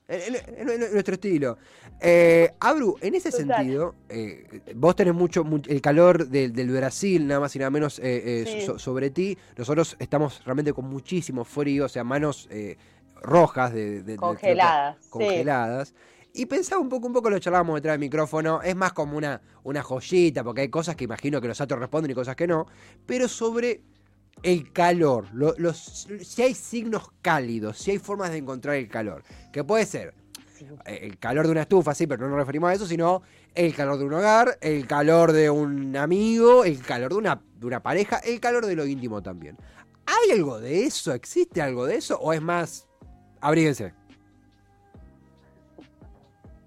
en 0.08 0.92
nuestro 0.94 1.16
estilo. 1.16 1.58
Eh, 2.02 2.52
Abru, 2.62 2.96
en 3.02 3.14
ese 3.14 3.30
Total. 3.30 3.58
sentido, 3.58 3.94
eh, 4.08 4.62
vos 4.76 4.96
tenés 4.96 5.14
mucho, 5.14 5.44
mu- 5.44 5.62
el 5.68 5.82
calor 5.82 6.28
del, 6.30 6.54
del 6.54 6.70
Brasil, 6.72 7.28
nada 7.28 7.42
más 7.42 7.56
y 7.56 7.60
nada 7.60 7.70
menos, 7.70 8.00
eh, 8.00 8.04
eh, 8.42 8.46
Sí. 8.48 8.66
so- 8.66 8.80
sobre 8.80 9.10
ti. 9.10 9.38
Nosotros 9.58 9.98
estamos 10.00 10.42
realmente 10.46 10.72
con 10.74 10.86
muchísimo 10.86 11.44
frío, 11.44 11.86
o 11.86 11.90
sea, 11.90 12.04
manos 12.06 12.48
eh, 12.52 12.78
rojas 13.22 13.74
de, 13.74 14.16
Congeladas. 14.18 14.98
sí. 15.04 15.10
congeladas. 15.10 15.94
Y 16.34 16.46
pensaba 16.46 16.80
un 16.82 16.90
poco, 16.90 17.08
un 17.08 17.14
poco 17.14 17.30
lo 17.30 17.40
charlábamos 17.40 17.76
detrás 17.76 17.94
del 17.94 18.00
micrófono, 18.00 18.62
es 18.62 18.76
más 18.76 18.94
como 18.94 19.18
una, 19.18 19.42
una 19.64 19.82
joyita, 19.82 20.44
porque 20.44 20.62
hay 20.62 20.70
cosas 20.70 20.96
que 20.96 21.06
imagino 21.06 21.42
que 21.42 21.48
los 21.48 21.60
astros 21.60 21.80
responden 21.80 22.12
y 22.12 22.14
cosas 22.14 22.36
que 22.36 22.48
no, 22.48 22.68
pero 23.06 23.28
sobre 23.28 23.82
el 24.44 24.72
calor, 24.72 25.26
lo- 25.34 25.56
los, 25.58 26.08
si 26.22 26.42
hay 26.44 26.54
signos 26.54 27.10
cálidos, 27.22 27.78
si 27.80 27.92
hay 27.92 27.98
formas 27.98 28.30
de 28.32 28.38
encontrar 28.38 28.76
el 28.76 28.88
calor, 28.88 29.24
que 29.52 29.64
puede 29.64 29.86
ser 29.88 30.14
eh, 30.86 31.00
el 31.02 31.18
calor 31.18 31.46
de 31.48 31.52
una 31.52 31.62
estufa, 31.62 31.96
sí, 31.96 32.06
pero 32.06 32.22
no 32.24 32.30
nos 32.30 32.38
referimos 32.40 32.70
a 32.70 32.74
eso, 32.74 32.86
sino 32.86 33.24
el 33.56 33.74
calor 33.74 33.98
de 33.98 34.06
un 34.06 34.14
hogar, 34.14 34.58
el 34.62 34.86
calor 34.86 35.32
de 35.32 35.50
un 35.50 35.98
amigo, 35.98 36.64
el 36.64 36.80
calor 36.82 37.12
de 37.12 37.18
una, 37.18 37.42
de 37.56 37.66
una 37.66 37.82
pareja, 37.82 38.18
el 38.20 38.40
calor 38.40 38.66
de 38.68 38.76
lo 38.76 38.86
íntimo 38.86 39.22
también. 39.24 39.58
¿Hay 40.06 40.32
algo 40.32 40.60
de 40.60 40.86
eso? 40.86 41.14
¿Existe 41.14 41.62
algo 41.62 41.86
de 41.86 41.96
eso? 41.96 42.18
¿O 42.20 42.34
es 42.34 42.42
más, 42.42 42.88
abríguense? 43.42 43.94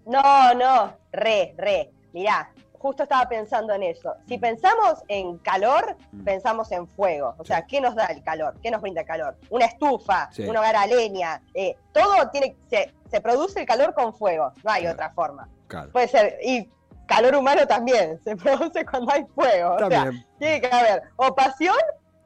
No, 0.07 0.55
no, 0.55 0.97
re, 1.12 1.55
re. 1.57 1.91
Mirá, 2.12 2.50
justo 2.79 3.05
estaba 3.05 3.29
pensando 3.29 3.73
en 3.75 3.85
eso. 3.85 4.14
Si 4.26 4.37
pensamos 4.38 5.02
en 5.09 5.38
calor, 5.38 5.97
Mm. 6.11 6.25
pensamos 6.25 6.73
en 6.73 6.88
fuego. 6.88 7.35
O 7.38 7.45
sea, 7.45 7.64
¿qué 7.67 7.81
nos 7.81 7.95
da 7.95 8.07
el 8.07 8.23
calor? 8.25 8.55
¿Qué 8.61 8.71
nos 8.71 8.83
brinda 8.83 9.02
el 9.02 9.07
calor? 9.07 9.37
Una 9.50 9.67
estufa, 9.67 10.29
Sí. 10.33 10.43
un 10.43 10.57
hogar 10.57 10.75
a 10.76 10.87
leña. 10.87 11.41
eh, 11.55 11.76
todo 11.93 12.29
tiene, 12.31 12.57
se, 12.69 12.93
se 13.11 13.21
produce 13.21 13.61
el 13.61 13.67
calor 13.67 13.95
con 13.95 14.12
fuego. 14.12 14.52
No 14.64 14.71
hay 14.71 14.83
Claro. 14.83 14.95
otra 14.95 15.11
forma. 15.11 15.49
Claro. 15.69 15.91
Puede 15.93 16.09
ser. 16.09 16.38
Y 16.43 16.69
calor 17.07 17.37
humano 17.37 17.67
también. 17.67 18.19
Se 18.25 18.35
produce 18.37 18.85
cuando 18.85 19.12
hay 19.12 19.25
fuego. 19.35 19.75
O 19.75 19.79
sea, 19.79 19.88
También. 19.88 20.26
tiene 20.38 20.61
que 20.61 20.67
haber 20.75 21.02
o 21.17 21.35
pasión 21.35 21.76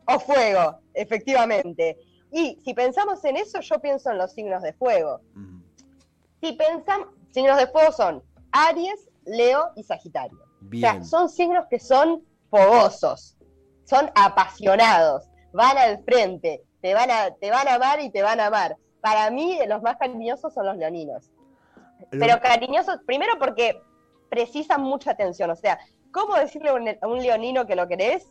o 0.06 0.18
fuego, 0.18 0.78
efectivamente. 0.94 1.98
Y 2.38 2.60
si 2.64 2.74
pensamos 2.74 3.24
en 3.24 3.36
eso, 3.36 3.60
yo 3.60 3.80
pienso 3.80 4.10
en 4.10 4.18
los 4.18 4.32
signos 4.32 4.62
de 4.62 4.72
fuego. 4.74 5.20
Si 6.42 6.52
pensamos, 6.52 7.08
signos 7.30 7.56
de 7.56 7.66
fuego 7.68 7.92
son 7.92 8.22
Aries, 8.52 9.08
Leo 9.24 9.70
y 9.74 9.82
Sagitario. 9.82 10.38
O 10.38 10.76
sea, 10.78 11.02
son 11.04 11.28
signos 11.28 11.66
que 11.70 11.78
son 11.78 12.22
fogosos, 12.50 13.36
son 13.84 14.10
apasionados, 14.14 15.28
van 15.52 15.78
al 15.78 16.02
frente, 16.04 16.62
te 16.82 16.92
van 16.94 17.10
a, 17.10 17.30
te 17.34 17.50
van 17.50 17.68
a 17.68 17.74
amar 17.74 18.00
y 18.00 18.10
te 18.10 18.22
van 18.22 18.40
a 18.40 18.46
amar. 18.46 18.76
Para 19.00 19.30
mí, 19.30 19.58
los 19.66 19.82
más 19.82 19.96
cariñosos 19.96 20.52
son 20.52 20.66
los 20.66 20.76
leoninos. 20.76 21.30
Lo- 22.10 22.20
Pero 22.26 22.40
cariñosos, 22.40 22.98
primero 23.06 23.32
porque 23.38 23.80
precisan 24.28 24.82
mucha 24.82 25.12
atención. 25.12 25.50
O 25.50 25.56
sea, 25.56 25.78
¿cómo 26.12 26.34
decirle 26.34 26.68
a 26.70 26.74
un, 26.74 26.88
a 26.88 27.06
un 27.06 27.18
leonino 27.22 27.66
que 27.66 27.76
lo 27.76 27.86
querés? 27.88 28.26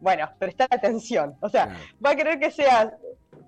Bueno, 0.00 0.28
prestar 0.38 0.68
atención. 0.70 1.36
O 1.40 1.48
sea, 1.48 1.66
Claro. 1.66 1.80
va 2.04 2.10
a 2.10 2.16
querer 2.16 2.38
que 2.38 2.50
seas, 2.50 2.92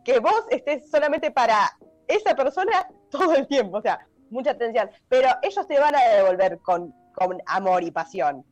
que 0.05 0.19
vos 0.21 0.45
estés 0.51 0.91
solamente 0.91 1.31
para 1.31 1.71
esa 2.07 2.35
persona 2.35 2.87
todo 3.11 3.35
el 3.35 3.47
tiempo. 3.47 3.79
O 3.79 3.83
sea, 3.83 4.07
mucha 4.31 4.51
atención. 4.53 4.91
Pero 5.09 5.29
ellos 5.43 5.67
te 5.67 5.79
van 5.79 5.95
a 5.95 6.01
devolver 6.01 6.59
con, 6.61 6.95
con 7.15 7.39
amor 7.47 7.83
y 7.83 7.91
pasión. 7.91 8.45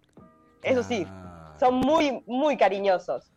Eso 0.63 0.83
sí, 0.83 1.07
son 1.59 1.75
muy, 1.77 2.23
muy 2.27 2.57
cariñosos. 2.57 3.31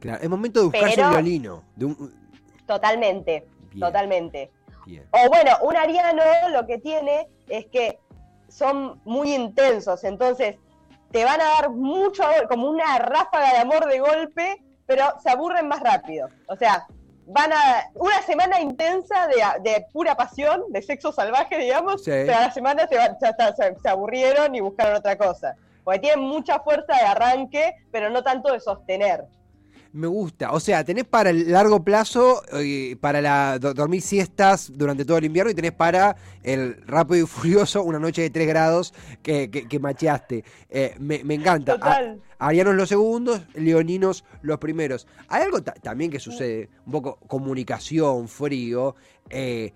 Claro, 0.00 0.22
Es 0.22 0.28
momento 0.28 0.60
de 0.60 0.66
buscarse 0.66 0.94
Pero- 0.96 1.08
un 1.08 1.12
violino. 1.14 1.62
De 1.74 1.84
un... 1.86 2.26
Totalmente, 2.66 3.46
Bien, 3.70 3.80
totalmente. 3.80 4.50
bien. 4.86 5.06
O 5.12 5.28
bueno, 5.28 5.52
un 5.62 5.76
ariano 5.76 6.22
lo 6.50 6.66
que 6.66 6.78
tiene 6.78 7.28
es 7.48 7.66
que 7.66 7.98
son 8.48 9.00
muy 9.04 9.32
intensos, 9.34 10.02
entonces 10.04 10.56
te 11.12 11.24
van 11.24 11.40
a 11.40 11.44
dar 11.44 11.70
mucho 11.70 12.24
amor, 12.24 12.48
como 12.48 12.68
una 12.68 12.98
ráfaga 12.98 13.52
de 13.52 13.58
amor 13.58 13.86
de 13.86 14.00
golpe, 14.00 14.62
pero 14.86 15.04
se 15.22 15.30
aburren 15.30 15.68
más 15.68 15.80
rápido. 15.80 16.28
O 16.48 16.56
sea, 16.56 16.86
van 17.26 17.52
a 17.52 17.90
una 17.94 18.22
semana 18.22 18.60
intensa 18.60 19.26
de, 19.26 19.70
de 19.70 19.86
pura 19.92 20.14
pasión, 20.16 20.62
de 20.68 20.80
sexo 20.80 21.12
salvaje, 21.12 21.58
digamos, 21.58 22.04
Sí. 22.04 22.10
pero 22.12 22.36
a 22.36 22.40
la 22.42 22.50
semana 22.52 22.86
se, 22.86 22.96
van- 22.96 23.16
ya 23.20 23.34
se 23.82 23.88
aburrieron 23.88 24.54
y 24.54 24.60
buscaron 24.60 24.94
otra 24.96 25.16
cosa. 25.16 25.54
Porque 25.84 26.00
tienen 26.00 26.20
mucha 26.20 26.60
fuerza 26.60 26.94
de 26.94 27.02
arranque, 27.02 27.74
pero 27.92 28.10
no 28.10 28.22
tanto 28.22 28.52
de 28.52 28.60
sostener. 28.60 29.24
Me 29.96 30.06
gusta. 30.06 30.52
O 30.52 30.60
sea, 30.60 30.84
tenés 30.84 31.04
para 31.04 31.30
el 31.30 31.50
largo 31.50 31.82
plazo, 31.82 32.42
eh, 32.52 32.96
para 33.00 33.22
la, 33.22 33.58
do- 33.58 33.72
dormir 33.72 34.02
siestas 34.02 34.70
durante 34.74 35.06
todo 35.06 35.16
el 35.16 35.24
invierno 35.24 35.50
y 35.50 35.54
tenés 35.54 35.72
para 35.72 36.16
el 36.42 36.82
rápido 36.86 37.24
y 37.24 37.26
furioso 37.26 37.82
una 37.82 37.98
noche 37.98 38.20
de 38.20 38.28
3 38.30 38.46
grados 38.46 38.92
que, 39.22 39.50
que, 39.50 39.66
que 39.66 39.78
macheaste. 39.78 40.44
Eh, 40.68 40.94
me, 40.98 41.24
me 41.24 41.34
encanta. 41.34 41.78
A-. 41.80 42.46
Arianos 42.48 42.74
los 42.74 42.90
segundos, 42.90 43.40
leoninos 43.54 44.22
los 44.42 44.58
primeros. 44.58 45.06
Hay 45.28 45.42
algo 45.44 45.62
ta- 45.62 45.72
también 45.72 46.10
que 46.10 46.20
sucede, 46.20 46.68
un 46.84 46.92
poco 46.92 47.18
comunicación, 47.26 48.28
frío. 48.28 48.94
eh, 49.30 49.72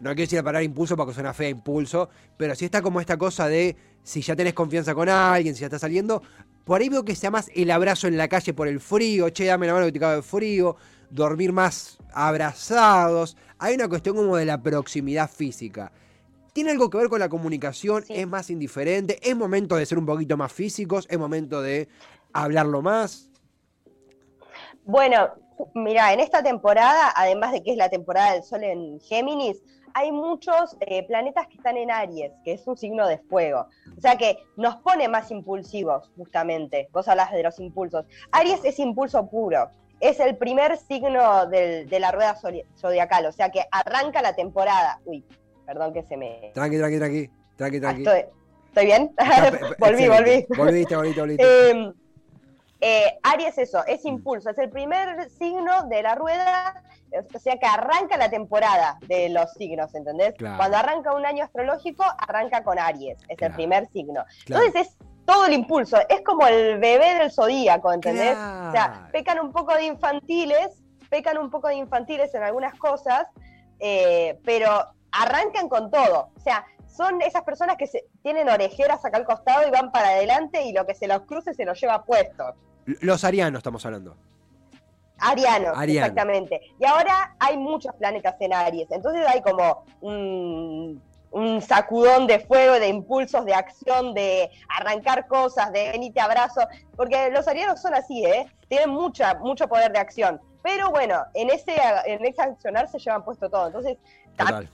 no 0.00 0.10
quiero 0.10 0.22
decir 0.22 0.36
la 0.38 0.42
palabra 0.44 0.62
impulso 0.64 0.96
porque 0.96 1.12
suena 1.14 1.32
fea 1.34 1.48
impulso, 1.48 2.08
pero 2.36 2.54
si 2.54 2.64
está 2.64 2.82
como 2.82 3.00
esta 3.00 3.16
cosa 3.16 3.48
de 3.48 3.76
si 4.04 4.22
ya 4.22 4.36
tenés 4.36 4.54
confianza 4.54 4.94
con 4.94 5.08
alguien, 5.08 5.54
si 5.54 5.60
ya 5.62 5.66
está 5.66 5.78
saliendo, 5.78 6.22
por 6.68 6.82
ahí 6.82 6.90
veo 6.90 7.02
que 7.02 7.16
sea 7.16 7.30
más 7.30 7.50
el 7.54 7.70
abrazo 7.70 8.08
en 8.08 8.18
la 8.18 8.28
calle 8.28 8.52
por 8.52 8.68
el 8.68 8.78
frío, 8.78 9.30
che, 9.30 9.46
dame 9.46 9.66
la 9.66 9.72
mano 9.72 9.86
que 9.86 9.92
te 9.92 9.98
cago 9.98 10.16
de 10.16 10.22
frío, 10.22 10.76
dormir 11.08 11.50
más 11.50 11.96
abrazados. 12.12 13.38
Hay 13.58 13.74
una 13.74 13.88
cuestión 13.88 14.16
como 14.16 14.36
de 14.36 14.44
la 14.44 14.62
proximidad 14.62 15.30
física. 15.30 15.90
¿Tiene 16.52 16.72
algo 16.72 16.90
que 16.90 16.98
ver 16.98 17.08
con 17.08 17.20
la 17.20 17.30
comunicación? 17.30 18.04
Sí. 18.04 18.12
¿Es 18.14 18.28
más 18.28 18.50
indiferente? 18.50 19.18
¿Es 19.22 19.34
momento 19.34 19.76
de 19.76 19.86
ser 19.86 19.96
un 19.96 20.04
poquito 20.04 20.36
más 20.36 20.52
físicos? 20.52 21.06
¿Es 21.08 21.18
momento 21.18 21.62
de 21.62 21.88
hablarlo 22.34 22.82
más? 22.82 23.30
Bueno, 24.84 25.30
mira, 25.74 26.12
en 26.12 26.20
esta 26.20 26.42
temporada, 26.42 27.14
además 27.16 27.52
de 27.52 27.62
que 27.62 27.70
es 27.70 27.78
la 27.78 27.88
temporada 27.88 28.34
del 28.34 28.42
Sol 28.42 28.62
en 28.62 29.00
Géminis, 29.00 29.62
hay 29.94 30.12
muchos 30.12 30.76
eh, 30.80 31.06
planetas 31.06 31.46
que 31.48 31.56
están 31.56 31.76
en 31.76 31.90
Aries, 31.90 32.32
que 32.44 32.52
es 32.52 32.66
un 32.66 32.76
signo 32.76 33.06
de 33.06 33.18
fuego. 33.18 33.66
O 33.96 34.00
sea 34.00 34.16
que 34.16 34.38
nos 34.56 34.76
pone 34.76 35.08
más 35.08 35.30
impulsivos, 35.30 36.10
justamente. 36.16 36.88
Vos 36.92 37.08
hablas 37.08 37.32
de 37.32 37.42
los 37.42 37.58
impulsos. 37.60 38.04
Aries 38.32 38.60
es 38.64 38.78
impulso 38.78 39.26
puro. 39.28 39.70
Es 40.00 40.20
el 40.20 40.36
primer 40.36 40.76
signo 40.76 41.46
del- 41.46 41.88
de 41.88 42.00
la 42.00 42.12
rueda 42.12 42.36
zodi- 42.36 42.64
zodiacal, 42.76 43.26
o 43.26 43.32
sea 43.32 43.50
que 43.50 43.62
arranca 43.70 44.22
la 44.22 44.34
temporada. 44.34 45.00
Uy, 45.04 45.24
perdón 45.66 45.92
que 45.92 46.02
se 46.04 46.16
me... 46.16 46.50
Tranqui, 46.54 46.78
tranqui, 46.78 46.98
tranqui. 46.98 47.30
Tranqui, 47.56 47.76
Ah, 47.78 47.80
tranqui. 47.80 48.02
estoy, 48.02 48.24
¿estoy 48.68 48.86
bien? 48.86 49.10
Volví, 49.80 50.06
volví. 50.08 50.46
Volviste, 50.56 50.96
volviste, 50.96 51.20
volviste. 51.20 51.44
Eh, 51.70 51.92
eh, 52.80 53.18
Aries 53.22 53.58
eso, 53.58 53.84
es 53.86 54.04
Mm. 54.04 54.08
impulso, 54.08 54.50
es 54.50 54.58
el 54.58 54.70
primer 54.70 55.28
signo 55.30 55.84
de 55.88 56.02
la 56.02 56.14
rueda, 56.14 56.82
o 57.34 57.38
sea 57.38 57.56
que 57.56 57.66
arranca 57.66 58.16
la 58.16 58.30
temporada 58.30 58.98
de 59.08 59.28
los 59.30 59.52
signos, 59.54 59.94
¿entendés? 59.94 60.34
Claro. 60.34 60.56
Cuando 60.58 60.76
arranca 60.76 61.14
un 61.14 61.26
año 61.26 61.44
astrológico, 61.44 62.04
arranca 62.18 62.62
con 62.62 62.78
Aries, 62.78 63.18
es 63.28 63.36
Claro. 63.36 63.52
el 63.52 63.56
primer 63.56 63.88
signo. 63.88 64.24
Claro. 64.46 64.64
Entonces 64.64 64.92
es 64.92 64.96
todo 65.24 65.46
el 65.46 65.52
impulso, 65.54 65.98
es 66.08 66.22
como 66.22 66.46
el 66.46 66.78
bebé 66.78 67.14
del 67.16 67.30
zodíaco, 67.32 67.92
¿entendés? 67.92 68.36
O 68.36 68.70
sea, 68.72 69.08
pecan 69.12 69.40
un 69.40 69.52
poco 69.52 69.74
de 69.74 69.84
infantiles, 69.84 70.82
pecan 71.10 71.36
un 71.38 71.50
poco 71.50 71.68
de 71.68 71.74
infantiles 71.74 72.34
en 72.34 72.42
algunas 72.42 72.74
cosas, 72.78 73.26
eh, 73.80 74.38
pero 74.44 74.86
arrancan 75.12 75.68
con 75.68 75.90
todo. 75.90 76.30
O 76.36 76.40
sea, 76.40 76.64
son 76.86 77.20
esas 77.22 77.42
personas 77.42 77.76
que 77.76 77.86
se, 77.86 78.06
tienen 78.22 78.48
orejeras 78.48 79.04
acá 79.04 79.18
al 79.18 79.24
costado 79.24 79.66
y 79.66 79.70
van 79.70 79.90
para 79.92 80.08
adelante 80.08 80.62
y 80.62 80.72
lo 80.72 80.86
que 80.86 80.94
se 80.94 81.06
los 81.06 81.22
cruce 81.22 81.54
se 81.54 81.64
los 81.64 81.80
lleva 81.80 82.04
puesto. 82.04 82.54
Los 83.00 83.24
arianos 83.24 83.58
estamos 83.58 83.84
hablando. 83.84 84.16
Ariano, 85.20 85.72
Ariano. 85.74 86.06
exactamente. 86.06 86.60
Y 86.78 86.84
ahora 86.84 87.34
hay 87.38 87.56
muchos 87.56 87.94
planetas 87.96 88.36
en 88.40 88.52
Aries, 88.52 88.90
entonces 88.90 89.26
hay 89.26 89.42
como 89.42 89.84
un, 90.00 91.02
un 91.32 91.60
sacudón 91.60 92.26
de 92.26 92.38
fuego, 92.40 92.74
de 92.74 92.88
impulsos, 92.88 93.44
de 93.44 93.54
acción, 93.54 94.14
de 94.14 94.50
arrancar 94.78 95.26
cosas, 95.26 95.72
de 95.72 95.90
venite 95.90 96.20
abrazo, 96.20 96.60
porque 96.96 97.30
los 97.30 97.48
arianos 97.48 97.82
son 97.82 97.94
así, 97.94 98.24
¿eh? 98.24 98.46
Tienen 98.68 98.90
mucha, 98.90 99.34
mucho 99.34 99.66
poder 99.68 99.92
de 99.92 99.98
acción. 99.98 100.40
Pero 100.62 100.90
bueno, 100.90 101.24
en 101.34 101.50
ese, 101.50 101.76
en 102.06 102.24
ese 102.24 102.42
accionar 102.42 102.88
se 102.88 102.98
llevan 102.98 103.24
puesto 103.24 103.48
todo. 103.50 103.66
Entonces, 103.66 103.96
Total. 104.36 104.68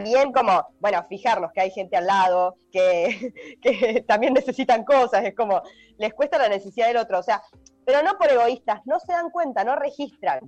También 0.00 0.32
como, 0.32 0.66
bueno, 0.80 1.04
fijarnos 1.08 1.52
que 1.52 1.60
hay 1.60 1.70
gente 1.70 1.96
al 1.96 2.06
lado, 2.06 2.56
que, 2.72 3.32
que 3.62 4.04
también 4.06 4.32
necesitan 4.32 4.84
cosas, 4.84 5.24
es 5.24 5.34
como, 5.34 5.62
les 5.98 6.14
cuesta 6.14 6.38
la 6.38 6.48
necesidad 6.48 6.88
del 6.88 6.96
otro, 6.96 7.18
o 7.18 7.22
sea, 7.22 7.42
pero 7.84 8.02
no 8.02 8.16
por 8.16 8.30
egoístas, 8.30 8.80
no 8.86 8.98
se 8.98 9.12
dan 9.12 9.30
cuenta, 9.30 9.62
no 9.64 9.76
registran. 9.76 10.40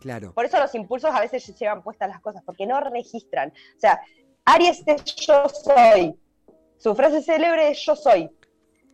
Claro. 0.00 0.32
Por 0.32 0.44
eso 0.44 0.58
los 0.58 0.74
impulsos 0.74 1.10
a 1.12 1.20
veces 1.20 1.46
llevan 1.58 1.82
puestas 1.82 2.08
las 2.08 2.20
cosas, 2.20 2.42
porque 2.44 2.66
no 2.66 2.80
registran. 2.80 3.50
O 3.50 3.80
sea, 3.80 4.00
Aries 4.44 4.82
es 4.86 5.04
yo 5.16 5.48
soy. 5.48 6.16
Su 6.76 6.94
frase 6.94 7.20
célebre 7.20 7.70
es 7.70 7.84
yo 7.84 7.96
soy. 7.96 8.30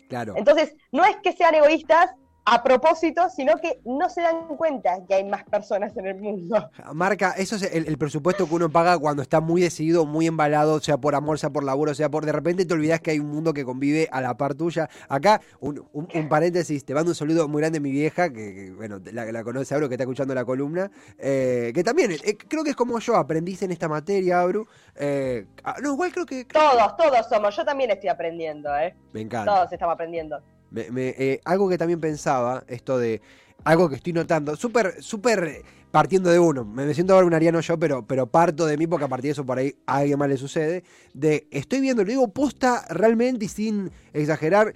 Claro. 0.09 0.35
Entonces, 0.37 0.75
no 0.93 1.05
es 1.05 1.17
que 1.17 1.33
sean 1.33 1.55
egoístas 1.55 2.15
a 2.47 2.63
propósito, 2.63 3.29
sino 3.31 3.57
que 3.57 3.81
no 3.85 4.11
se 4.11 4.21
dan 4.21 4.49
cuenta 4.57 4.99
que 5.09 5.15
hay 5.15 5.25
más 5.25 5.45
personas 5.45 5.97
en 5.97 6.07
el 6.07 6.17
mundo. 6.21 6.71
Marca, 6.93 7.33
eso 7.39 7.57
es 7.57 7.63
el, 7.63 7.87
el 7.89 7.97
presupuesto 7.97 8.47
que 8.47 8.55
uno 8.55 8.69
paga 8.69 8.99
cuando 8.99 9.23
está 9.23 9.41
muy 9.41 9.63
decidido, 9.63 10.05
muy 10.05 10.27
embalado, 10.27 10.79
sea 10.81 10.99
por 10.99 11.15
amor, 11.15 11.39
sea 11.39 11.51
por 11.51 11.65
laburo, 11.65 11.95
sea 11.95 12.11
por. 12.11 12.27
De 12.27 12.33
repente 12.33 12.67
te 12.67 12.75
olvidas 12.75 13.01
que 13.01 13.13
hay 13.13 13.19
un 13.19 13.29
mundo 13.31 13.55
que 13.55 13.65
convive 13.65 14.09
a 14.13 14.21
la 14.21 14.37
par 14.37 14.55
tuya. 14.55 14.89
Acá, 15.09 15.41
un, 15.61 15.83
un- 15.93 16.09
un 16.13 16.29
paréntesis, 16.29 16.85
te 16.85 16.93
mando 16.93 17.13
un 17.13 17.15
saludo 17.15 17.49
muy 17.49 17.61
grande 17.63 17.79
a 17.79 17.81
mi 17.81 17.91
vieja, 17.91 18.29
que, 18.29 18.55
que, 18.55 18.71
bueno, 18.73 19.01
la, 19.13 19.25
la 19.33 19.43
conoce 19.43 19.75
Abru, 19.75 19.89
que 19.89 19.95
está 19.95 20.05
escuchando 20.05 20.35
la 20.35 20.45
columna, 20.45 20.91
eh, 21.19 21.73
que 21.75 21.83
también, 21.83 22.13
eh, 22.13 22.37
creo 22.37 22.63
que 22.63 22.71
es 22.71 22.77
como 22.77 22.99
yo, 22.99 23.17
aprendiste 23.17 23.65
en 23.65 23.73
esta 23.73 23.89
materia, 23.89 24.41
Abru. 24.41 24.67
Eh, 24.97 25.47
ah, 25.65 25.77
no, 25.83 25.93
igual 25.95 26.13
creo 26.13 26.27
que. 26.27 26.45
Todos, 26.45 26.97
todos 26.97 27.27
somos. 27.29 27.57
Yo 27.57 27.65
también 27.65 27.91
estoy 27.91 28.11
aprendiendo, 28.11 28.69
¿eh? 28.77 28.95
Me 29.13 29.23
encanta. 29.23 29.55
Todos 29.55 29.73
estamos 29.73 29.95
aprendiendo. 29.95 30.41
Me- 30.75 30.91
me- 30.91 31.15
eh, 31.17 31.41
algo 31.45 31.69
que 31.69 31.79
también 31.79 32.01
pensaba, 32.01 32.65
esto 32.67 32.99
de 32.99 33.23
algo 33.63 33.89
que 33.89 33.95
estoy 33.95 34.13
notando, 34.13 34.57
súper, 34.57 35.01
súper 35.01 35.63
partiendo 35.93 36.31
de 36.31 36.41
uno. 36.41 36.65
Me, 36.65 36.85
me 36.85 36.95
siento 36.95 37.15
ahora 37.15 37.27
un 37.29 37.33
ariano 37.33 37.61
yo, 37.61 37.79
pero, 37.79 38.05
pero 38.05 38.27
parto 38.27 38.67
de 38.67 38.77
mí 38.77 38.89
porque 38.89 39.05
a 39.05 39.09
partir 39.09 39.29
de 39.29 39.33
eso 39.33 39.47
por 39.47 39.57
ahí 39.59 39.77
a 39.87 39.99
alguien 39.99 40.19
más 40.19 40.29
le 40.29 40.37
sucede. 40.37 40.83
De 41.13 41.47
estoy 41.53 41.81
viendo, 41.81 42.03
lo 42.03 42.09
digo 42.11 42.27
posta 42.33 42.85
realmente 42.91 43.45
y 43.45 43.49
sin 43.49 43.91
exagerar. 44.13 44.75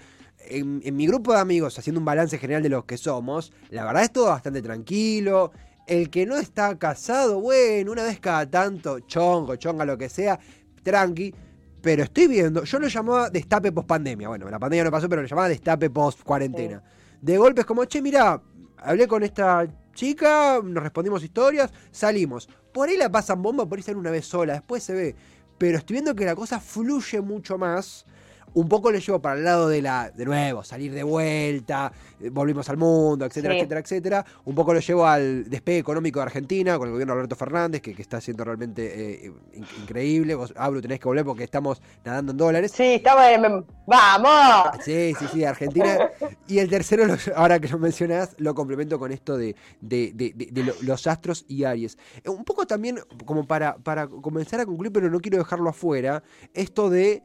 En, 0.50 0.80
en 0.84 0.96
mi 0.96 1.06
grupo 1.06 1.32
de 1.32 1.40
amigos, 1.40 1.78
haciendo 1.78 1.98
un 1.98 2.04
balance 2.06 2.38
general 2.38 2.62
de 2.62 2.68
los 2.68 2.84
que 2.84 2.96
somos, 2.96 3.52
la 3.70 3.84
verdad 3.84 4.04
es 4.04 4.12
todo 4.12 4.26
bastante 4.26 4.62
tranquilo. 4.62 5.50
El 5.88 6.10
que 6.10 6.24
no 6.26 6.36
está 6.36 6.78
casado, 6.78 7.40
bueno, 7.40 7.90
una 7.90 8.04
vez 8.04 8.20
cada 8.20 8.48
tanto, 8.48 9.00
chongo, 9.00 9.56
chonga, 9.56 9.84
lo 9.84 9.98
que 9.98 10.08
sea, 10.08 10.38
tranqui. 10.84 11.34
Pero 11.80 12.02
estoy 12.02 12.26
viendo, 12.26 12.64
yo 12.64 12.78
lo 12.78 12.88
llamaba 12.88 13.30
destape 13.30 13.72
post 13.72 13.86
pandemia. 13.86 14.28
Bueno, 14.28 14.50
la 14.50 14.58
pandemia 14.58 14.84
no 14.84 14.90
pasó, 14.90 15.08
pero 15.08 15.22
lo 15.22 15.28
llamaba 15.28 15.48
destape 15.48 15.90
post 15.90 16.22
cuarentena. 16.22 16.82
De 17.20 17.38
golpes 17.38 17.64
como, 17.64 17.84
che, 17.84 18.02
mira, 18.02 18.40
hablé 18.78 19.06
con 19.06 19.22
esta 19.22 19.66
chica, 19.94 20.60
nos 20.62 20.82
respondimos 20.82 21.22
historias, 21.22 21.72
salimos. 21.90 22.48
Por 22.72 22.88
ahí 22.88 22.96
la 22.96 23.10
pasan 23.10 23.42
bomba, 23.42 23.66
por 23.68 23.78
ahí 23.78 23.82
salen 23.82 23.98
una 23.98 24.10
vez 24.10 24.26
sola, 24.26 24.54
después 24.54 24.82
se 24.82 24.94
ve. 24.94 25.16
Pero 25.56 25.78
estoy 25.78 25.94
viendo 25.94 26.14
que 26.14 26.24
la 26.24 26.36
cosa 26.36 26.60
fluye 26.60 27.20
mucho 27.20 27.58
más. 27.58 28.06
Un 28.54 28.68
poco 28.68 28.90
lo 28.90 28.98
llevo 28.98 29.20
para 29.20 29.36
el 29.36 29.44
lado 29.44 29.68
de 29.68 29.82
la, 29.82 30.10
de 30.10 30.24
nuevo, 30.24 30.64
salir 30.64 30.92
de 30.92 31.02
vuelta, 31.02 31.92
eh, 32.20 32.30
volvimos 32.30 32.68
al 32.68 32.76
mundo, 32.76 33.24
etcétera, 33.24 33.54
Sí. 33.54 33.58
etcétera, 33.60 33.80
etcétera. 33.80 34.24
Un 34.44 34.54
poco 34.54 34.72
lo 34.74 34.80
llevo 34.80 35.06
al 35.06 35.48
despegue 35.48 35.78
económico 35.78 36.18
de 36.20 36.24
Argentina 36.24 36.78
con 36.78 36.88
el 36.88 36.92
gobierno 36.92 37.14
de 37.14 37.18
Alberto 37.20 37.36
Fernández, 37.36 37.80
que, 37.82 37.94
que 37.94 38.02
está 38.02 38.20
siendo 38.20 38.44
realmente 38.44 39.26
eh, 39.26 39.32
in- 39.54 39.66
increíble. 39.82 40.34
Vos, 40.34 40.52
Abru, 40.56 40.80
tenés 40.80 40.98
que 41.00 41.06
volver 41.08 41.24
porque 41.24 41.44
estamos 41.44 41.80
nadando 42.04 42.32
en 42.32 42.38
dólares. 42.38 42.72
Sí, 42.72 42.94
estamos 42.94 43.24
en... 43.26 43.64
¡Vamos! 43.86 44.76
Sí, 44.84 45.14
sí, 45.18 45.26
sí, 45.32 45.44
Argentina. 45.44 46.10
Y 46.46 46.58
el 46.58 46.68
tercero, 46.68 47.06
lo- 47.06 47.16
ahora 47.36 47.58
que 47.58 47.68
lo 47.68 47.78
mencionás, 47.78 48.34
lo 48.38 48.54
complemento 48.54 48.98
con 48.98 49.12
esto 49.12 49.36
de, 49.36 49.54
de- 49.80 50.12
de- 50.14 50.32
de- 50.34 50.48
de 50.50 50.64
lo- 50.64 50.74
los 50.82 51.06
astros 51.06 51.44
y 51.48 51.64
Aries. 51.64 51.96
Eh, 52.24 52.28
Un 52.30 52.44
poco 52.44 52.66
también, 52.66 52.98
como 53.24 53.46
para, 53.46 53.76
para 53.76 54.06
comenzar 54.08 54.60
a 54.60 54.66
concluir, 54.66 54.92
pero 54.92 55.10
no 55.10 55.20
quiero 55.20 55.38
dejarlo 55.38 55.70
afuera, 55.70 56.22
esto 56.54 56.90
de, 56.90 57.22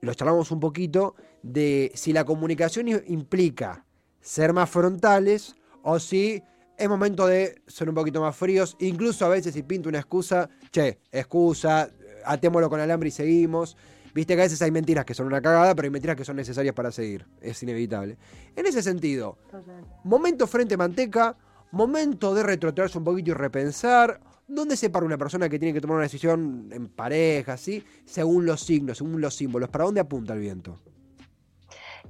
lo 0.00 0.14
charlamos 0.14 0.50
un 0.50 0.60
poquito, 0.60 1.14
de 1.42 1.92
si 1.94 2.12
la 2.12 2.24
comunicación 2.24 2.88
implica 3.06 3.84
ser 4.20 4.52
más 4.52 4.68
frontales 4.70 5.56
o 5.82 5.98
si 5.98 6.42
es 6.76 6.88
momento 6.88 7.26
de 7.26 7.62
ser 7.66 7.88
un 7.88 7.94
poquito 7.94 8.20
más 8.20 8.36
fríos, 8.36 8.76
incluso 8.78 9.26
a 9.26 9.28
veces 9.28 9.54
si 9.54 9.62
pinto 9.62 9.88
una 9.88 9.98
excusa, 9.98 10.48
che, 10.70 11.00
excusa, 11.10 11.90
atémoslo 12.24 12.70
con 12.70 12.80
alambre 12.80 13.08
y 13.08 13.12
seguimos. 13.12 13.76
Viste 14.14 14.34
que 14.34 14.42
a 14.42 14.44
veces 14.44 14.62
hay 14.62 14.70
mentiras 14.70 15.04
que 15.04 15.14
son 15.14 15.26
una 15.26 15.40
cagada, 15.40 15.74
pero 15.74 15.86
hay 15.86 15.90
mentiras 15.90 16.16
que 16.16 16.24
son 16.24 16.36
necesarias 16.36 16.74
para 16.74 16.90
seguir. 16.92 17.26
Es 17.40 17.62
inevitable. 17.62 18.16
En 18.56 18.66
ese 18.66 18.82
sentido, 18.82 19.38
momento 20.04 20.46
frente 20.46 20.76
manteca, 20.76 21.36
momento 21.72 22.34
de 22.34 22.42
retrotraerse 22.42 22.98
un 22.98 23.04
poquito 23.04 23.30
y 23.32 23.34
repensar. 23.34 24.20
¿Dónde 24.48 24.76
se 24.76 24.88
para 24.90 25.04
una 25.04 25.18
persona 25.18 25.48
que 25.48 25.58
tiene 25.58 25.74
que 25.74 25.80
tomar 25.80 25.96
una 25.96 26.04
decisión 26.04 26.70
en 26.72 26.88
pareja, 26.88 27.52
así? 27.52 27.84
Según 28.06 28.46
los 28.46 28.62
signos, 28.62 28.98
según 28.98 29.20
los 29.20 29.34
símbolos. 29.34 29.68
¿Para 29.68 29.84
dónde 29.84 30.00
apunta 30.00 30.32
el 30.32 30.40
viento? 30.40 30.78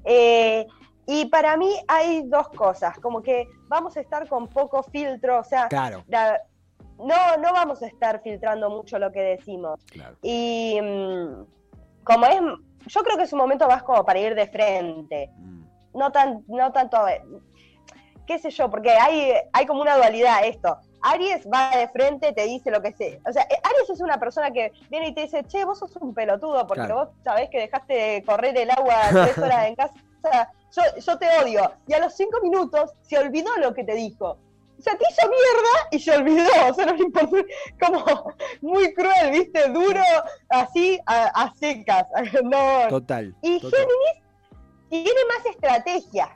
Eh, 0.04 0.66
y 1.07 1.26
para 1.26 1.57
mí 1.57 1.75
hay 1.88 2.23
dos 2.26 2.49
cosas, 2.50 2.99
como 3.00 3.23
que 3.23 3.47
vamos 3.66 3.97
a 3.97 4.00
estar 4.00 4.28
con 4.28 4.47
poco 4.49 4.83
filtro, 4.85 5.40
o 5.40 5.45
sea, 5.45 5.68
Claro, 5.68 6.04
la- 6.09 6.40
no, 6.99 7.37
no 7.38 7.52
vamos 7.52 7.83
a 7.83 7.87
estar 7.87 8.23
filtrando 8.23 8.71
mucho 8.71 8.99
lo 8.99 9.11
que 9.11 9.21
decimos. 9.21 9.80
claro. 9.90 10.16
Y 10.23 10.78
mm, 10.80 11.45
como 12.04 12.26
es, 12.26 12.40
yo 12.87 13.02
creo 13.02 13.16
que 13.16 13.25
es 13.25 13.33
un 13.33 13.38
momento 13.40 13.66
más 13.66 13.83
como 13.83 14.04
para 14.04 14.21
ir 14.21 14.35
de 14.35 14.47
frente, 14.49 15.30
Mm, 15.38 15.64
no, 15.95 16.12
tan, 16.12 16.45
no 16.47 16.71
tanto, 16.73 17.09
eh, 17.09 17.23
qué 18.26 18.38
sé 18.38 18.50
yo, 18.50 18.71
porque 18.71 18.90
hay, 18.90 19.33
hay 19.52 19.66
como 19.66 19.80
una 19.83 19.97
dualidad 19.97 20.45
esto. 20.45 20.78
Aries 21.02 21.47
va 21.52 21.76
de 21.76 21.88
frente, 21.88 22.33
te 22.33 22.45
dice 22.45 22.71
lo 22.71 22.83
que 22.83 22.93
sé. 22.93 23.21
O 23.28 23.33
sea, 23.33 23.43
eh, 23.45 23.57
Aries 23.62 23.90
es 23.90 24.00
una 24.00 24.19
persona 24.19 24.50
que 24.50 24.73
viene 24.90 25.09
y 25.09 25.14
te 25.14 25.23
dice, 25.23 25.45
che, 25.45 25.64
vos 25.64 25.78
sos 25.78 25.95
un 25.97 26.14
pelotudo 26.14 26.67
porque 26.67 26.85
Claro. 26.87 26.97
vos 26.97 27.09
sabés 27.25 27.49
que 27.50 27.59
dejaste 27.61 27.93
de 27.95 28.25
correr 28.25 28.57
el 28.57 28.71
agua 28.71 28.97
tres 29.11 29.38
horas 29.38 29.67
en 29.69 29.75
casa. 29.76 29.95
Yo, 30.76 30.83
yo 31.00 31.19
te 31.19 31.26
odio. 31.43 31.73
Y 31.87 31.95
a 31.95 31.99
los 32.00 32.14
cinco 32.14 32.38
minutos 32.43 32.93
se 33.02 33.19
olvidó 33.19 33.50
lo 33.59 33.73
que 33.75 33.85
te 33.85 33.95
dijo. 33.95 34.37
O 34.78 34.83
sea, 34.83 34.97
te 34.97 35.05
hizo 35.11 35.28
mierda 35.28 35.88
y 35.90 35.99
se 35.99 36.12
olvidó. 36.17 36.50
O 36.71 36.75
sea, 36.75 36.87
no 36.87 36.95
le 36.95 37.02
importó. 37.05 37.37
Como 37.85 38.33
muy 38.61 38.93
cruel, 38.95 39.31
¿viste? 39.33 39.69
Duro, 39.71 40.00
así, 40.50 40.99
a, 41.07 41.26
a 41.26 41.55
secas. 41.55 42.07
No, 42.45 42.88
Total. 42.88 43.35
y 43.43 43.61
total. 43.61 43.81
Géminis 43.81 44.23
tiene 44.88 45.21
más 45.28 45.47
estrategias. 45.47 46.31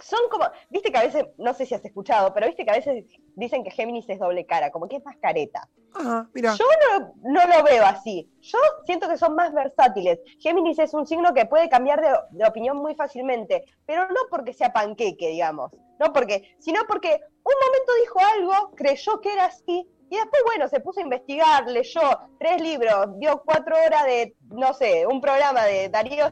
Son 0.00 0.20
como, 0.30 0.44
viste 0.70 0.90
que 0.90 0.98
a 0.98 1.02
veces, 1.02 1.26
no 1.38 1.54
sé 1.54 1.66
si 1.66 1.74
has 1.74 1.84
escuchado, 1.84 2.32
pero 2.32 2.46
viste 2.46 2.64
que 2.64 2.70
a 2.70 2.76
veces 2.76 3.04
dicen 3.34 3.64
que 3.64 3.70
Géminis 3.70 4.08
es 4.08 4.18
doble 4.18 4.46
cara, 4.46 4.70
como 4.70 4.88
que 4.88 4.96
es 4.96 5.04
más 5.04 5.16
careta. 5.16 5.68
Ah, 5.94 6.26
mira. 6.34 6.54
Yo 6.54 6.64
no, 6.64 7.14
no 7.22 7.46
lo 7.46 7.64
veo 7.64 7.84
así. 7.84 8.30
Yo 8.40 8.58
siento 8.84 9.08
que 9.08 9.16
son 9.16 9.34
más 9.34 9.52
versátiles. 9.52 10.20
Géminis 10.40 10.78
es 10.78 10.92
un 10.94 11.06
signo 11.06 11.32
que 11.32 11.46
puede 11.46 11.68
cambiar 11.68 12.00
de, 12.00 12.08
de 12.30 12.46
opinión 12.46 12.76
muy 12.76 12.94
fácilmente, 12.94 13.64
pero 13.86 14.06
no 14.08 14.20
porque 14.30 14.52
sea 14.52 14.72
panqueque, 14.72 15.28
digamos. 15.28 15.72
No 15.98 16.12
porque, 16.12 16.54
sino 16.58 16.80
porque 16.86 17.20
un 17.44 17.54
momento 17.64 17.92
dijo 18.00 18.18
algo, 18.20 18.70
creyó 18.76 19.20
que 19.20 19.32
era 19.32 19.46
así, 19.46 19.88
y 20.08 20.16
después, 20.16 20.42
bueno, 20.44 20.68
se 20.68 20.80
puso 20.80 21.00
a 21.00 21.02
investigar, 21.02 21.66
leyó 21.66 22.00
tres 22.38 22.60
libros, 22.60 23.18
dio 23.18 23.42
cuatro 23.44 23.76
horas 23.76 24.04
de, 24.04 24.36
no 24.50 24.72
sé, 24.72 25.06
un 25.06 25.20
programa 25.20 25.64
de 25.64 25.88
Darío 25.88 26.30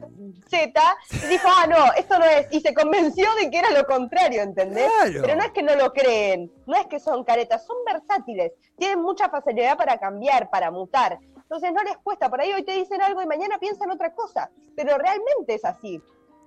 Z, 0.49 0.81
y 1.11 1.27
dijo, 1.27 1.47
ah, 1.49 1.67
no, 1.67 1.93
esto 1.97 2.17
no 2.17 2.25
es, 2.25 2.47
y 2.51 2.61
se 2.61 2.73
convenció 2.73 3.27
de 3.35 3.49
que 3.49 3.59
era 3.59 3.71
lo 3.71 3.85
contrario, 3.85 4.43
¿entendés? 4.43 4.89
Claro. 5.01 5.21
Pero 5.23 5.35
no 5.35 5.43
es 5.43 5.51
que 5.51 5.63
no 5.63 5.75
lo 5.75 5.91
creen, 5.91 6.51
no 6.65 6.75
es 6.75 6.87
que 6.87 6.99
son 6.99 7.23
caretas, 7.25 7.65
son 7.65 7.77
versátiles, 7.85 8.53
tienen 8.77 9.01
mucha 9.01 9.29
facilidad 9.29 9.77
para 9.77 9.97
cambiar, 9.97 10.49
para 10.49 10.71
mutar. 10.71 11.19
Entonces 11.35 11.73
no 11.73 11.83
les 11.83 11.97
cuesta, 11.97 12.29
por 12.29 12.41
ahí 12.41 12.53
hoy 12.53 12.63
te 12.63 12.71
dicen 12.71 13.01
algo 13.01 13.21
y 13.21 13.27
mañana 13.27 13.59
piensan 13.59 13.91
otra 13.91 14.13
cosa, 14.13 14.49
pero 14.75 14.97
realmente 14.97 15.53
es 15.53 15.65
así. 15.65 16.01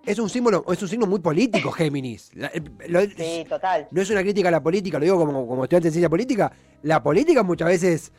Es 0.06 0.18
un 0.18 0.30
símbolo, 0.30 0.64
es 0.72 0.80
un 0.80 0.88
signo 0.88 1.06
muy 1.06 1.20
político, 1.20 1.70
Géminis. 1.70 2.30
La- 2.34 2.48
eh, 2.48 2.62
lo- 2.88 3.02
Sí, 3.02 3.44
total. 3.48 3.88
no 3.90 4.00
es 4.00 4.08
una 4.11 4.22
crítica 4.22 4.48
a 4.48 4.52
la 4.52 4.62
política, 4.62 4.98
lo 4.98 5.04
digo 5.04 5.18
como, 5.18 5.46
como 5.46 5.64
estudiante 5.64 5.88
de 5.88 5.92
ciencia 5.92 6.08
política. 6.08 6.50
La 6.82 7.02
política 7.02 7.42
muchas 7.42 7.68
veces, 7.68 8.12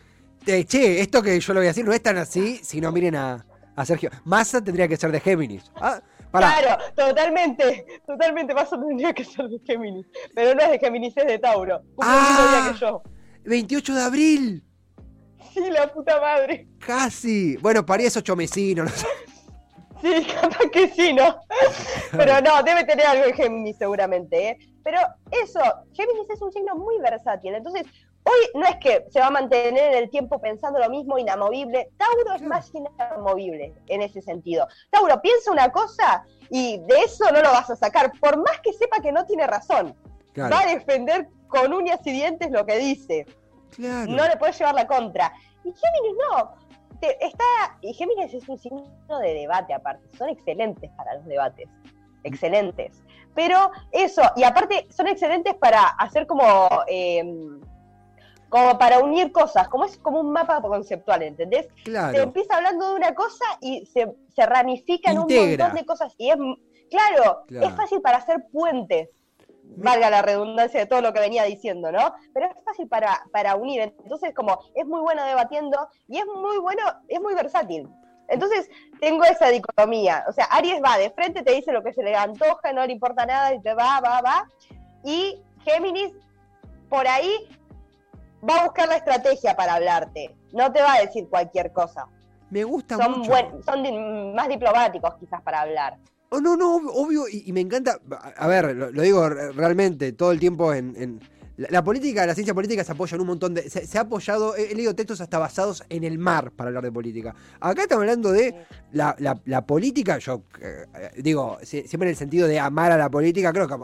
che, 0.46 1.00
esto 1.02 1.22
que 1.24 1.40
yo 1.40 1.54
lo 1.54 1.60
voy 1.62 1.68
a 1.68 1.70
decir 1.70 1.86
no 1.86 1.92
es 1.94 2.04
tan 2.04 2.18
así, 2.18 2.60
si 2.64 2.80
no 2.80 2.92
miren 2.92 3.16
a, 3.16 3.44
a 3.76 3.86
Sergio. 3.86 4.12
Massa 4.26 4.64
tendría 4.64 4.88
que 4.88 4.98
ser 4.98 5.12
de 5.12 5.20
Géminis. 5.20 5.72
Ah. 5.76 6.00
Claro, 6.32 6.78
totalmente, 6.96 7.88
totalmente, 8.06 8.54
Paso 8.54 8.80
tendría 8.80 9.12
que 9.14 9.24
ser 9.26 9.48
de 9.48 9.60
Géminis, 9.66 10.06
pero 10.36 10.54
no 10.54 10.62
es 10.62 10.70
de 10.70 10.78
Géminis, 10.80 11.18
es 11.18 11.26
de 11.26 11.40
Tauro. 11.40 11.82
Ah. 12.00 12.62
día 12.66 12.74
que 12.74 12.80
yo. 12.80 13.02
28 13.46 13.96
de 13.96 14.02
abril, 14.04 14.64
Sí, 15.56 15.62
la 15.72 15.92
puta 15.92 16.22
madre. 16.22 16.68
casi. 16.86 17.58
Bueno, 17.58 17.84
París 17.84 18.08
es 18.08 18.18
ocho 18.18 18.36
mesino, 18.36 18.84
no 18.84 18.90
sé. 18.92 19.08
Sí, 20.02 20.26
capaz 20.42 20.70
que 20.72 20.88
sí, 20.90 21.14
¿no? 21.14 21.36
Pero 22.12 22.42
no, 22.42 22.64
debe 22.64 22.84
tener 22.86 23.06
algo 23.06 23.26
de 23.26 23.34
Géminis 23.34 23.78
seguramente, 23.78 24.50
¿eh? 24.50 24.58
Pero 24.84 25.00
eso, 25.32 25.60
Géminis 25.94 26.30
es 26.30 26.42
un 26.42 26.52
signo 26.52 26.76
muy 26.76 27.00
versátil. 27.00 27.54
Entonces, 27.54 27.86
hoy 28.24 28.50
no 28.60 28.66
es 28.66 28.78
que 28.78 29.06
se 29.10 29.20
va 29.20 29.28
a 29.28 29.32
mantener 29.32 29.94
en 29.94 30.04
el 30.04 30.10
tiempo 30.10 30.40
pensando 30.40 30.80
lo 30.80 30.90
mismo, 30.90 31.18
inamovible. 31.18 31.90
Tauro 31.98 32.34
es 32.34 32.42
más 32.42 32.72
inamovible 32.74 33.74
en 33.88 34.02
ese 34.02 34.22
sentido. 34.22 34.68
Tauro 34.90 35.22
piensa 35.22 35.52
una 35.52 35.70
cosa 35.72 36.24
y 36.50 36.80
de 36.80 37.00
eso 37.06 37.26
no 37.32 37.42
lo 37.42 37.52
vas 37.52 37.70
a 37.70 37.76
sacar, 37.76 38.12
por 38.20 38.38
más 38.38 38.60
que 38.62 38.74
sepa 38.74 39.02
que 39.02 39.12
no 39.12 39.26
tiene 39.26 39.46
razón. 39.48 39.96
Claro, 40.34 40.56
Va 40.56 40.62
a 40.62 40.74
defender 40.74 41.28
con 41.48 41.74
uñas 41.74 42.00
y 42.06 42.12
dientes 42.12 42.52
lo 42.52 42.66
que 42.66 42.78
dice. 42.78 43.26
claro. 43.76 44.12
No 44.12 44.28
le 44.28 44.38
puedes 44.38 44.58
llevar 44.58 44.76
la 44.76 44.88
contra. 44.88 45.34
Y 45.64 45.74
Géminis 45.74 46.18
no. 46.30 46.69
Te- 47.02 47.26
está, 47.26 47.44
y 47.82 47.94
Géminis 47.94 48.34
es 48.34 48.48
un 48.50 48.58
signo 48.58 48.84
de 49.22 49.34
debate 49.34 49.74
aparte. 49.74 50.06
Son 50.18 50.30
excelentes 50.30 50.90
para 50.98 51.16
los 51.16 51.26
debates. 51.26 51.68
Excelentes. 52.24 53.02
Pero 53.36 53.72
eso, 53.92 54.22
y 54.36 54.44
aparte 54.44 54.88
son 54.90 55.08
excelentes 55.08 55.54
para 55.56 55.84
hacer 55.84 56.28
como, 56.28 56.44
eh, 56.88 57.24
como 58.50 58.78
para 58.78 59.00
unir 59.00 59.32
cosas, 59.32 59.70
como 59.70 59.86
es 59.86 59.98
como 59.98 60.20
un 60.20 60.32
mapa 60.32 60.62
conceptual, 60.62 61.22
¿entendés? 61.22 61.68
Se 61.78 61.84
claro. 61.84 62.18
empieza 62.24 62.56
hablando 62.58 62.90
de 62.90 62.96
una 62.96 63.14
cosa 63.16 63.46
y 63.62 63.86
se, 63.86 64.12
se 64.36 64.46
ramifica 64.46 65.12
en 65.12 65.20
un 65.20 65.28
montón 65.34 65.74
de 65.76 65.86
cosas. 65.86 66.14
Y 66.18 66.30
es, 66.32 66.38
claro, 66.90 67.44
Claro. 67.48 67.68
es 67.68 67.74
fácil 67.76 68.02
para 68.02 68.18
hacer 68.18 68.44
puentes 68.52 69.10
valga 69.78 70.10
la 70.10 70.22
redundancia 70.22 70.80
de 70.80 70.86
todo 70.86 71.02
lo 71.02 71.14
que 71.14 71.20
venía 71.20 71.44
diciendo, 71.44 71.92
¿no? 71.92 72.14
Pero 72.34 72.48
es 72.48 72.64
fácil 72.64 72.88
para, 72.88 73.22
para 73.32 73.56
unir, 73.56 73.82
entonces 74.04 74.34
como 74.34 74.60
es 74.76 74.86
muy 74.86 75.02
bueno 75.02 75.24
debatiendo 75.26 75.90
y 76.08 76.18
es 76.18 76.26
muy 76.26 76.58
bueno, 76.58 76.82
es 77.08 77.22
muy 77.22 77.34
versátil. 77.36 77.88
Entonces 78.28 78.70
tengo 79.00 79.24
esa 79.24 79.48
dicotomía, 79.50 80.24
o 80.28 80.32
sea, 80.32 80.46
Aries 80.46 80.82
va 80.84 80.98
de 80.98 81.10
frente, 81.12 81.42
te 81.44 81.54
dice 81.54 81.72
lo 81.72 81.82
que 81.84 81.94
se 81.94 82.04
le 82.04 82.16
antoja, 82.16 82.74
no 82.74 82.86
le 82.86 82.94
importa 82.94 83.26
nada 83.26 83.54
y 83.54 83.62
te 83.62 83.74
va, 83.74 84.00
va, 84.02 84.22
va, 84.22 84.48
y 85.04 85.42
Géminis 85.64 86.14
por 86.90 87.08
ahí 87.08 87.32
va 88.48 88.56
a 88.58 88.64
buscar 88.66 88.88
la 88.88 88.98
estrategia 88.98 89.56
para 89.56 89.74
hablarte, 89.76 90.36
no 90.54 90.72
te 90.72 90.82
va 90.82 90.94
a 90.96 91.02
decir 91.02 91.28
cualquier 91.30 91.72
cosa. 91.74 92.08
Me 92.52 92.64
gusta 92.64 92.98
Son, 92.98 93.20
mucho. 93.20 93.30
buen- 93.32 93.64
son 93.64 93.84
di- 93.84 93.92
más 94.34 94.48
diplomáticos 94.48 95.16
quizás 95.20 95.42
para 95.42 95.62
hablar. 95.62 95.98
Oh, 96.32 96.40
no, 96.40 96.56
no, 96.56 96.78
ob- 96.78 96.92
obvio, 96.94 97.24
y, 97.28 97.52
me 97.54 97.62
encanta, 97.62 98.00
a 98.38 98.48
ver, 98.48 98.76
lo, 98.76 98.92
digo 99.02 99.28
re- 99.30 99.52
realmente 99.52 100.12
todo 100.14 100.32
el 100.32 100.40
tiempo 100.40 100.72
en... 100.74 101.20
la, 101.58 101.84
política, 101.84 102.24
la 102.28 102.36
ciencia 102.36 102.54
política 102.54 102.84
se 102.84 102.92
apoya 102.92 103.16
en 103.16 103.22
un 103.22 103.28
montón 103.28 103.56
de... 103.56 103.68
Se, 103.68 103.98
ha 103.98 104.02
apoyado, 104.02 104.56
he, 104.56 104.76
leído 104.76 104.94
textos 104.94 105.22
hasta 105.22 105.40
basados 105.40 105.84
en 105.90 106.04
el 106.04 106.20
mar 106.20 106.52
para 106.52 106.68
hablar 106.68 106.84
de 106.84 106.92
política. 106.92 107.34
Acá 107.60 107.82
estamos 107.82 108.04
hablando 108.04 108.32
de 108.32 108.54
la, 108.92 109.64
política, 109.66 110.20
yo 110.20 110.44
eh, 110.62 110.86
digo, 111.18 111.58
si- 111.64 111.88
siempre 111.88 112.08
en 112.10 112.12
el 112.12 112.16
sentido 112.16 112.48
de 112.48 112.60
amar 112.60 112.92
a 112.92 112.98
la 112.98 113.10
política, 113.10 113.52
creo 113.52 113.68
que 113.68 113.76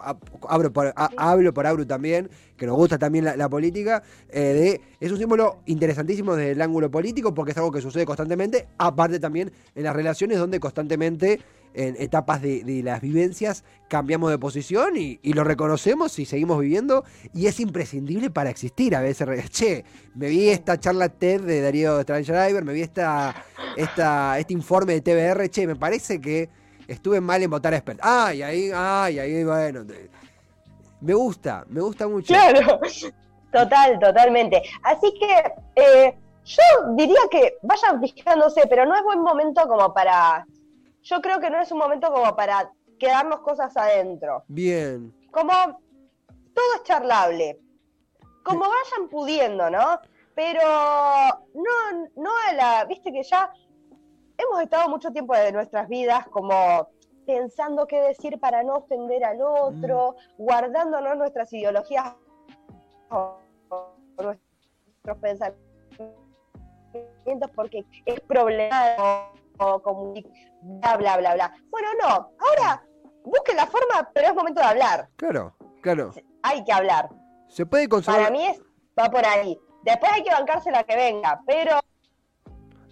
abro 0.47 0.71
por, 0.71 0.93
a- 0.95 1.09
hablo 1.17 1.51
por 1.51 1.65
Auru 1.65 1.85
también, 1.87 2.29
que 2.55 2.67
nos 2.67 2.75
gusta 2.77 2.97
también 2.99 3.25
la, 3.25 3.35
la 3.35 3.49
política, 3.49 4.03
eh, 4.29 4.39
de, 4.39 4.81
es 4.99 5.11
un 5.11 5.17
símbolo 5.17 5.61
interesantísimo 5.65 6.35
desde 6.35 6.51
el 6.51 6.61
ángulo 6.61 6.89
político 6.91 7.33
porque 7.33 7.51
es 7.51 7.57
algo 7.57 7.71
que 7.71 7.81
sucede 7.81 8.05
constantemente, 8.05 8.67
aparte 8.77 9.19
también 9.19 9.51
en 9.73 9.83
las 9.83 9.95
relaciones 9.95 10.37
donde 10.37 10.59
constantemente 10.59 11.41
en 11.75 11.95
etapas 11.99 12.41
de, 12.41 12.81
las 12.83 13.01
vivencias 13.01 13.63
cambiamos 13.87 14.31
de 14.31 14.37
posición 14.37 14.97
y, 14.97 15.19
lo 15.33 15.43
reconocemos 15.43 16.17
y 16.19 16.25
seguimos 16.25 16.59
viviendo 16.59 17.03
y 17.33 17.47
es 17.47 17.59
imprescindible 17.59 18.29
para 18.29 18.49
existir. 18.49 18.95
A 18.95 19.01
veces, 19.01 19.49
che, 19.49 19.85
me 20.15 20.29
vi 20.29 20.49
esta 20.49 20.79
charla 20.79 21.09
TED 21.09 21.41
de 21.41 21.61
Darío 21.61 21.99
Strange 21.99 22.61
me 22.61 22.73
vi 22.73 22.81
esta, 22.81 23.35
este 23.75 24.53
informe 24.53 24.99
de 24.99 25.01
TBR, 25.01 25.49
che, 25.49 25.67
me 25.67 25.75
parece 25.75 26.21
que 26.21 26.49
estuve 26.87 27.21
mal 27.21 27.41
en 27.43 27.49
votar 27.49 27.73
a 27.73 27.77
expert. 27.77 27.99
Ay, 28.01 28.41
ahí, 28.41 28.71
ay, 28.73 29.19
ahí, 29.19 29.43
bueno. 29.43 29.85
Me 31.01 31.13
gusta, 31.13 31.65
me 31.67 31.81
gusta 31.81 32.07
mucho. 32.07 32.27
Claro, 32.27 32.79
total, 33.51 33.99
totalmente. 33.99 34.61
Así 34.83 35.13
que 35.19 35.53
eh, 35.75 36.17
yo 36.45 36.63
diría 36.95 37.19
que 37.29 37.57
vayan 37.61 38.01
fijándose, 38.01 38.61
pero 38.69 38.85
no 38.85 38.95
es 38.95 39.03
buen 39.03 39.21
momento 39.21 39.67
como 39.67 39.93
para. 39.93 40.45
Yo 41.05 41.21
creo 41.21 41.39
que 41.39 41.51
no 41.51 41.61
es 41.61 41.71
un 41.71 41.77
momento 41.77 42.11
como 42.11 42.35
para 42.35 42.71
quedarnos 42.99 43.41
cosas 43.41 43.77
adentro. 43.77 44.43
Bien. 44.47 45.13
Como 45.31 45.51
todo 46.53 46.75
es 46.75 46.83
charlable. 46.83 47.59
Como 48.43 48.61
vayan 48.61 49.07
pudiendo, 49.09 49.69
¿no? 49.69 49.99
Pero 50.33 50.61
no, 51.53 52.09
no 52.15 52.31
a 52.49 52.53
la. 52.53 52.85
Viste 52.85 53.11
que 53.11 53.21
ya 53.21 53.53
hemos 54.35 54.61
estado 54.63 54.89
mucho 54.89 55.11
tiempo 55.11 55.35
de 55.35 55.51
nuestras 55.51 55.87
vidas 55.87 56.27
como 56.29 56.89
pensando 57.27 57.85
qué 57.85 58.01
decir 58.01 58.39
para 58.39 58.63
no 58.63 58.77
ofender 58.77 59.23
al 59.23 59.41
otro, 59.41 60.15
guardándonos 60.39 61.17
nuestras 61.17 61.53
ideologías 61.53 62.15
o 63.11 63.37
nuestros 64.17 65.17
pensamientos 65.21 65.59
porque 67.55 67.85
es 68.05 68.19
problemático 68.21 69.44
bla 69.57 70.97
bla 70.97 71.17
bla 71.17 71.33
bla. 71.33 71.53
Bueno, 71.69 71.87
no, 72.01 72.07
ahora 72.07 72.83
busquen 73.23 73.55
la 73.55 73.65
forma, 73.67 74.09
pero 74.13 74.27
es 74.29 74.35
momento 74.35 74.61
de 74.61 74.67
hablar. 74.67 75.09
Claro, 75.15 75.55
claro. 75.81 76.13
Hay 76.43 76.63
que 76.63 76.71
hablar. 76.71 77.09
Se 77.49 77.65
puede 77.65 77.87
Para 77.87 78.01
conservar. 78.01 78.31
mí 78.31 78.45
es, 78.45 78.61
va 78.99 79.09
por 79.09 79.25
ahí. 79.25 79.57
Después 79.83 80.11
hay 80.11 80.23
que 80.23 80.31
bancarse 80.31 80.71
la 80.71 80.83
que 80.83 80.95
venga, 80.95 81.41
pero, 81.45 81.79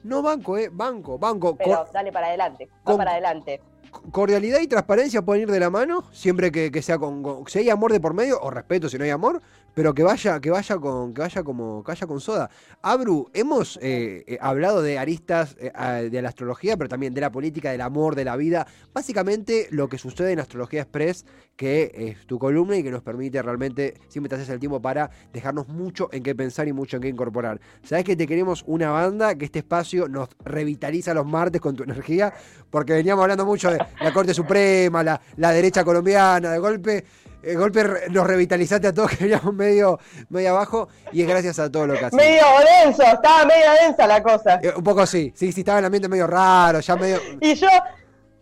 No 0.03 0.21
banco, 0.21 0.57
eh, 0.57 0.69
banco, 0.71 1.17
banco. 1.17 1.55
pero 1.55 1.85
dale 1.91 2.11
para 2.11 2.27
adelante, 2.27 2.69
va 2.87 2.97
para 2.97 3.11
adelante. 3.11 3.61
cordialidad 4.11 4.59
y 4.59 4.67
transparencia 4.67 5.21
pueden 5.21 5.43
ir 5.43 5.51
de 5.51 5.59
la 5.59 5.69
mano, 5.69 6.03
siempre 6.11 6.51
que, 6.51 6.71
que 6.71 6.81
sea 6.81 6.97
con, 6.99 7.23
con- 7.23 7.47
si 7.47 7.59
hay 7.59 7.69
amor 7.69 7.91
de 7.91 7.99
por 7.99 8.13
medio, 8.13 8.39
o 8.41 8.49
respeto 8.51 8.89
si 8.89 8.97
no 8.97 9.03
hay 9.05 9.09
amor, 9.11 9.41
pero 9.73 9.93
que 9.93 10.03
vaya, 10.03 10.39
que 10.39 10.51
vaya 10.51 10.77
con, 10.77 11.13
que 11.13 11.21
vaya 11.21 11.43
como, 11.43 11.83
que 11.83 11.91
vaya 11.91 12.07
con 12.07 12.19
soda. 12.19 12.49
Abru, 12.81 13.29
hemos 13.33 13.77
eh, 13.81 14.23
eh, 14.27 14.37
hablado 14.41 14.81
de 14.81 14.97
aristas 14.97 15.55
eh, 15.59 16.09
de 16.11 16.21
la 16.21 16.29
astrología, 16.29 16.77
pero 16.77 16.89
también 16.89 17.13
de 17.13 17.21
la 17.21 17.31
política, 17.31 17.71
del 17.71 17.81
amor, 17.81 18.15
de 18.15 18.25
la 18.25 18.35
vida. 18.35 18.67
Básicamente 18.93 19.67
lo 19.71 19.89
que 19.89 19.97
sucede 19.97 20.31
en 20.31 20.39
Astrología 20.39 20.81
Express, 20.81 21.25
que 21.55 21.91
es 21.95 22.27
tu 22.27 22.39
columna 22.39 22.77
y 22.77 22.83
que 22.83 22.91
nos 22.91 23.03
permite 23.03 23.41
realmente, 23.41 23.95
siempre 24.07 24.29
te 24.29 24.35
haces 24.35 24.49
el 24.49 24.59
tiempo 24.59 24.81
para 24.81 25.09
dejarnos 25.31 25.67
mucho 25.67 26.09
en 26.11 26.23
qué 26.23 26.35
pensar 26.35 26.67
y 26.67 26.73
mucho 26.73 26.97
en 26.97 27.03
qué 27.03 27.09
incorporar. 27.09 27.59
Sabes 27.83 28.05
que 28.05 28.15
te 28.15 28.27
queremos 28.27 28.63
una 28.67 28.91
banda, 28.91 29.35
que 29.35 29.45
este 29.45 29.59
espacio 29.59 30.07
nos 30.07 30.29
revitaliza 30.43 31.13
los 31.13 31.25
martes 31.25 31.61
con 31.61 31.75
tu 31.75 31.83
energía, 31.83 32.33
porque 32.69 32.93
veníamos 32.93 33.23
hablando 33.23 33.45
mucho 33.45 33.71
de 33.71 33.77
la 34.01 34.13
Corte 34.13 34.33
Suprema, 34.33 35.03
la, 35.03 35.19
la 35.37 35.51
derecha 35.51 35.83
colombiana, 35.83 36.51
de 36.51 36.59
golpe, 36.59 37.05
de 37.43 37.55
golpe 37.55 37.83
nos 38.09 38.25
revitalizaste 38.25 38.87
a 38.87 38.93
todos 38.93 39.11
que 39.17 39.25
veníamos 39.25 39.53
medio, 39.53 39.99
medio 40.29 40.51
abajo, 40.51 40.87
y 41.11 41.21
es 41.21 41.27
gracias 41.27 41.59
a 41.59 41.71
todo 41.71 41.87
lo 41.87 41.93
que 41.93 42.05
haces. 42.05 42.13
Medio 42.13 42.45
denso, 42.83 43.03
estaba 43.03 43.45
medio 43.45 43.71
densa 43.81 44.07
la 44.07 44.23
cosa. 44.23 44.59
Eh, 44.63 44.73
un 44.75 44.83
poco 44.83 45.05
sí, 45.05 45.31
sí, 45.35 45.51
sí, 45.51 45.61
estaba 45.61 45.79
el 45.79 45.85
ambiente 45.85 46.07
medio 46.07 46.27
raro, 46.27 46.79
ya 46.79 46.95
medio... 46.95 47.19
Y 47.41 47.53
yo, 47.55 47.67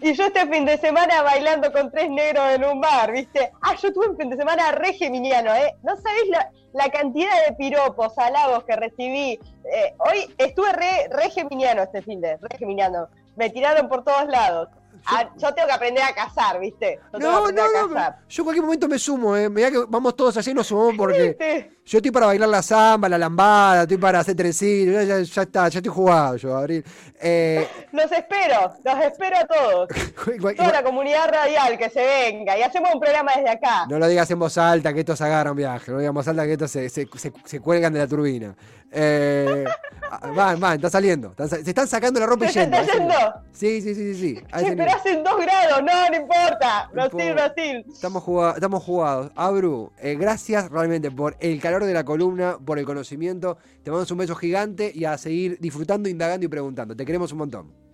y 0.02 0.14
yo 0.14 0.26
este 0.26 0.48
fin 0.48 0.66
de 0.66 0.78
semana 0.78 1.22
bailando 1.24 1.72
con 1.72 1.92
tres 1.92 2.10
negros 2.10 2.44
en 2.54 2.64
un 2.64 2.80
bar, 2.80 3.12
¿viste? 3.12 3.52
Ah, 3.62 3.76
yo 3.82 3.92
tuve 3.92 4.10
un 4.10 4.18
fin 4.18 4.30
de 4.30 4.38
semana 4.38 4.72
re 4.72 4.94
geminiano, 4.94 5.54
¿eh? 5.56 5.76
No 5.84 5.96
sabéis 5.96 6.30
la, 6.30 6.50
la 6.74 6.90
cantidad 6.90 7.34
de 7.48 7.56
piropos, 7.56 8.18
halagos 8.18 8.64
que 8.64 8.76
recibí. 8.76 9.40
Eh, 9.74 9.94
hoy 9.98 10.34
estuve 10.38 10.72
re, 10.74 11.10
re 11.10 11.30
geminiano 11.30 11.84
este 11.84 12.02
fin 12.02 12.22
de, 12.22 12.38
re 12.38 12.58
geminiano. 12.58 13.10
Me 13.36 13.50
tiraron 13.50 13.90
por 13.90 14.04
todos 14.04 14.28
lados. 14.28 14.70
Ah, 15.06 15.30
yo 15.38 15.54
tengo 15.54 15.68
que 15.68 15.74
aprender 15.74 16.04
a 16.04 16.14
cazar, 16.14 16.60
¿viste? 16.60 17.00
Yo 17.14 17.20
No, 17.20 17.52
no, 17.52 17.88
no, 17.88 18.16
yo 18.28 18.42
en 18.42 18.44
cualquier 18.44 18.64
momento 18.64 18.88
me 18.88 19.00
sumo, 19.00 19.36
eh. 19.36 19.50
Mirá 19.50 19.72
que 19.72 19.84
vamos 19.88 20.16
todos 20.16 20.48
y 20.48 20.54
nos 20.54 20.68
sumamos 20.68 20.96
porque 20.98 21.22
¿Viste? 21.30 21.81
Yo 21.86 21.98
estoy 21.98 22.12
para 22.12 22.28
bailar 22.28 22.48
la 22.50 22.62
samba, 22.62 23.10
la 23.10 23.18
lambada, 23.18 23.82
estoy 23.84 23.98
para 23.98 24.20
hacer 24.20 24.36
trencito, 24.36 24.92
ya, 24.94 25.04
ya, 25.04 25.20
ya 25.22 25.42
está, 25.42 25.68
ya 25.68 25.80
estoy 25.80 25.92
jugado 25.94 26.36
yo, 26.38 26.56
Abril. 26.56 26.84
Eh, 27.20 27.68
Los 27.92 28.12
espero, 28.12 28.74
los 28.84 29.04
espero 29.06 29.38
a 29.38 29.46
todos. 29.46 29.90
Toda 30.58 30.72
la 30.72 30.84
comunidad 30.84 31.30
radial 31.30 31.78
que 31.78 31.90
se 31.90 32.02
venga 32.06 32.58
y 32.58 32.62
hacemos 32.62 32.94
un 32.94 33.00
programa 33.00 33.32
desde 33.36 33.50
acá. 33.50 33.86
no 33.90 34.00
lo 34.00 34.08
digas 34.08 34.30
en 34.32 34.40
voz 34.40 34.58
alta 34.58 34.94
que 34.94 35.02
estos 35.02 35.20
agarran 35.22 35.56
viaje, 35.56 35.92
no 35.92 35.96
lo 35.96 36.00
digas 36.00 36.10
en 36.12 36.16
voz 36.16 36.28
alta 36.28 36.46
que 36.46 36.54
estos 36.54 36.72
se, 36.72 36.90
se, 36.90 37.08
se- 37.18 37.34
se 37.46 37.60
cuelgan 37.60 37.92
de 37.94 38.00
la 38.00 38.08
turbina. 38.08 38.56
Eh, 38.94 39.64
ah, 40.12 40.32
van, 40.36 40.60
van, 40.60 40.76
está 40.76 40.90
saliendo, 40.90 41.30
están 41.30 41.48
se 41.50 41.60
están 41.62 41.88
sacando 41.88 42.20
la 42.20 42.26
ropa 42.26 42.46
y 42.46 42.50
¿Se 42.50 42.60
yendo. 42.62 42.78
está 42.78 42.94
yendo? 42.94 43.14
Sí, 43.54 43.82
sí, 43.82 43.96
sí, 43.96 44.14
sí, 44.16 44.36
sí. 44.36 44.44
pero 44.76 44.92
hacen 44.92 45.24
dos 45.24 45.38
grados, 45.40 45.82
no, 45.84 46.10
no 46.10 46.16
importa. 46.16 46.90
Brasil. 46.94 47.34
Brasil. 47.34 47.86
Estamos, 47.92 48.24
juga- 48.24 48.54
estamos 48.56 48.84
jugados. 48.84 49.32
Abru, 49.36 49.92
eh, 50.00 50.16
gracias 50.20 50.70
realmente 50.70 51.10
por 51.12 51.36
el 51.40 51.62
calor 51.72 51.88
de 51.88 51.94
la 51.94 52.04
columna, 52.04 52.58
por 52.58 52.80
el 52.80 52.86
conocimiento. 52.86 53.58
Te 53.84 53.92
mandamos 53.92 54.12
un 54.12 54.18
beso 54.18 54.36
gigante 54.36 54.92
y 54.94 55.06
a 55.06 55.18
seguir 55.18 55.58
disfrutando, 55.60 56.10
indagando 56.10 56.46
y 56.46 56.50
preguntando. 56.50 56.96
Te 56.96 57.06
queremos 57.06 57.32
un 57.32 57.38
montón. 57.38 57.91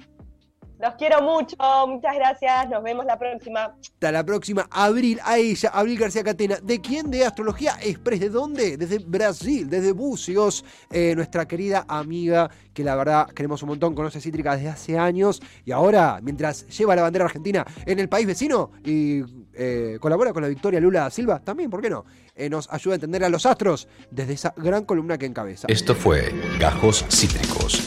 Los 0.80 0.94
quiero 0.94 1.24
mucho, 1.24 1.56
muchas 1.88 2.16
gracias, 2.16 2.70
nos 2.70 2.84
vemos 2.84 3.04
la 3.06 3.18
próxima. 3.18 3.76
Hasta 3.82 4.12
la 4.12 4.24
próxima. 4.24 4.68
Abril, 4.70 5.20
a 5.24 5.38
ella, 5.38 5.72
Abril 5.74 5.98
García 5.98 6.24
Catena. 6.24 6.58
¿De 6.62 6.80
quién? 6.80 7.10
De 7.10 7.26
Astrología 7.26 7.78
Express. 7.82 8.20
¿De 8.20 8.30
dónde? 8.30 8.78
Desde 8.78 9.00
Brasil, 9.00 9.68
desde 9.68 9.92
Bucios. 9.92 10.64
Eh, 10.92 11.16
nuestra 11.16 11.48
querida 11.48 11.86
amiga, 11.88 12.52
que 12.76 12.84
la 12.84 12.96
verdad 12.96 13.28
queremos 13.30 13.64
un 13.64 13.70
montón, 13.70 13.96
conoce 13.96 14.22
Cítrica 14.22 14.56
desde 14.56 14.70
hace 14.70 15.00
años. 15.00 15.42
Y 15.66 15.72
ahora, 15.72 16.20
mientras 16.22 16.68
lleva 16.68 16.96
la 16.96 17.02
bandera 17.02 17.26
argentina 17.26 17.66
en 17.84 17.98
el 17.98 18.08
país 18.08 18.28
vecino 18.28 18.70
y 18.84 19.24
eh, 19.56 19.98
colabora 20.00 20.32
con 20.32 20.44
la 20.44 20.48
Victoria 20.48 20.80
Lula 20.80 21.02
da 21.02 21.10
Silva, 21.10 21.40
también, 21.40 21.72
¿por 21.72 21.82
qué 21.82 21.90
no? 21.90 22.06
Eh, 22.36 22.50
nos 22.50 22.72
ayuda 22.72 22.94
a 22.94 22.98
entender 22.98 23.24
a 23.24 23.30
los 23.30 23.48
astros 23.48 23.88
desde 24.12 24.34
esa 24.34 24.54
gran 24.56 24.86
columna 24.86 25.18
que 25.18 25.26
encabeza. 25.26 25.66
Esto 25.70 25.96
fue 25.96 26.32
Gajos 26.60 27.04
Cítricos. 27.10 27.87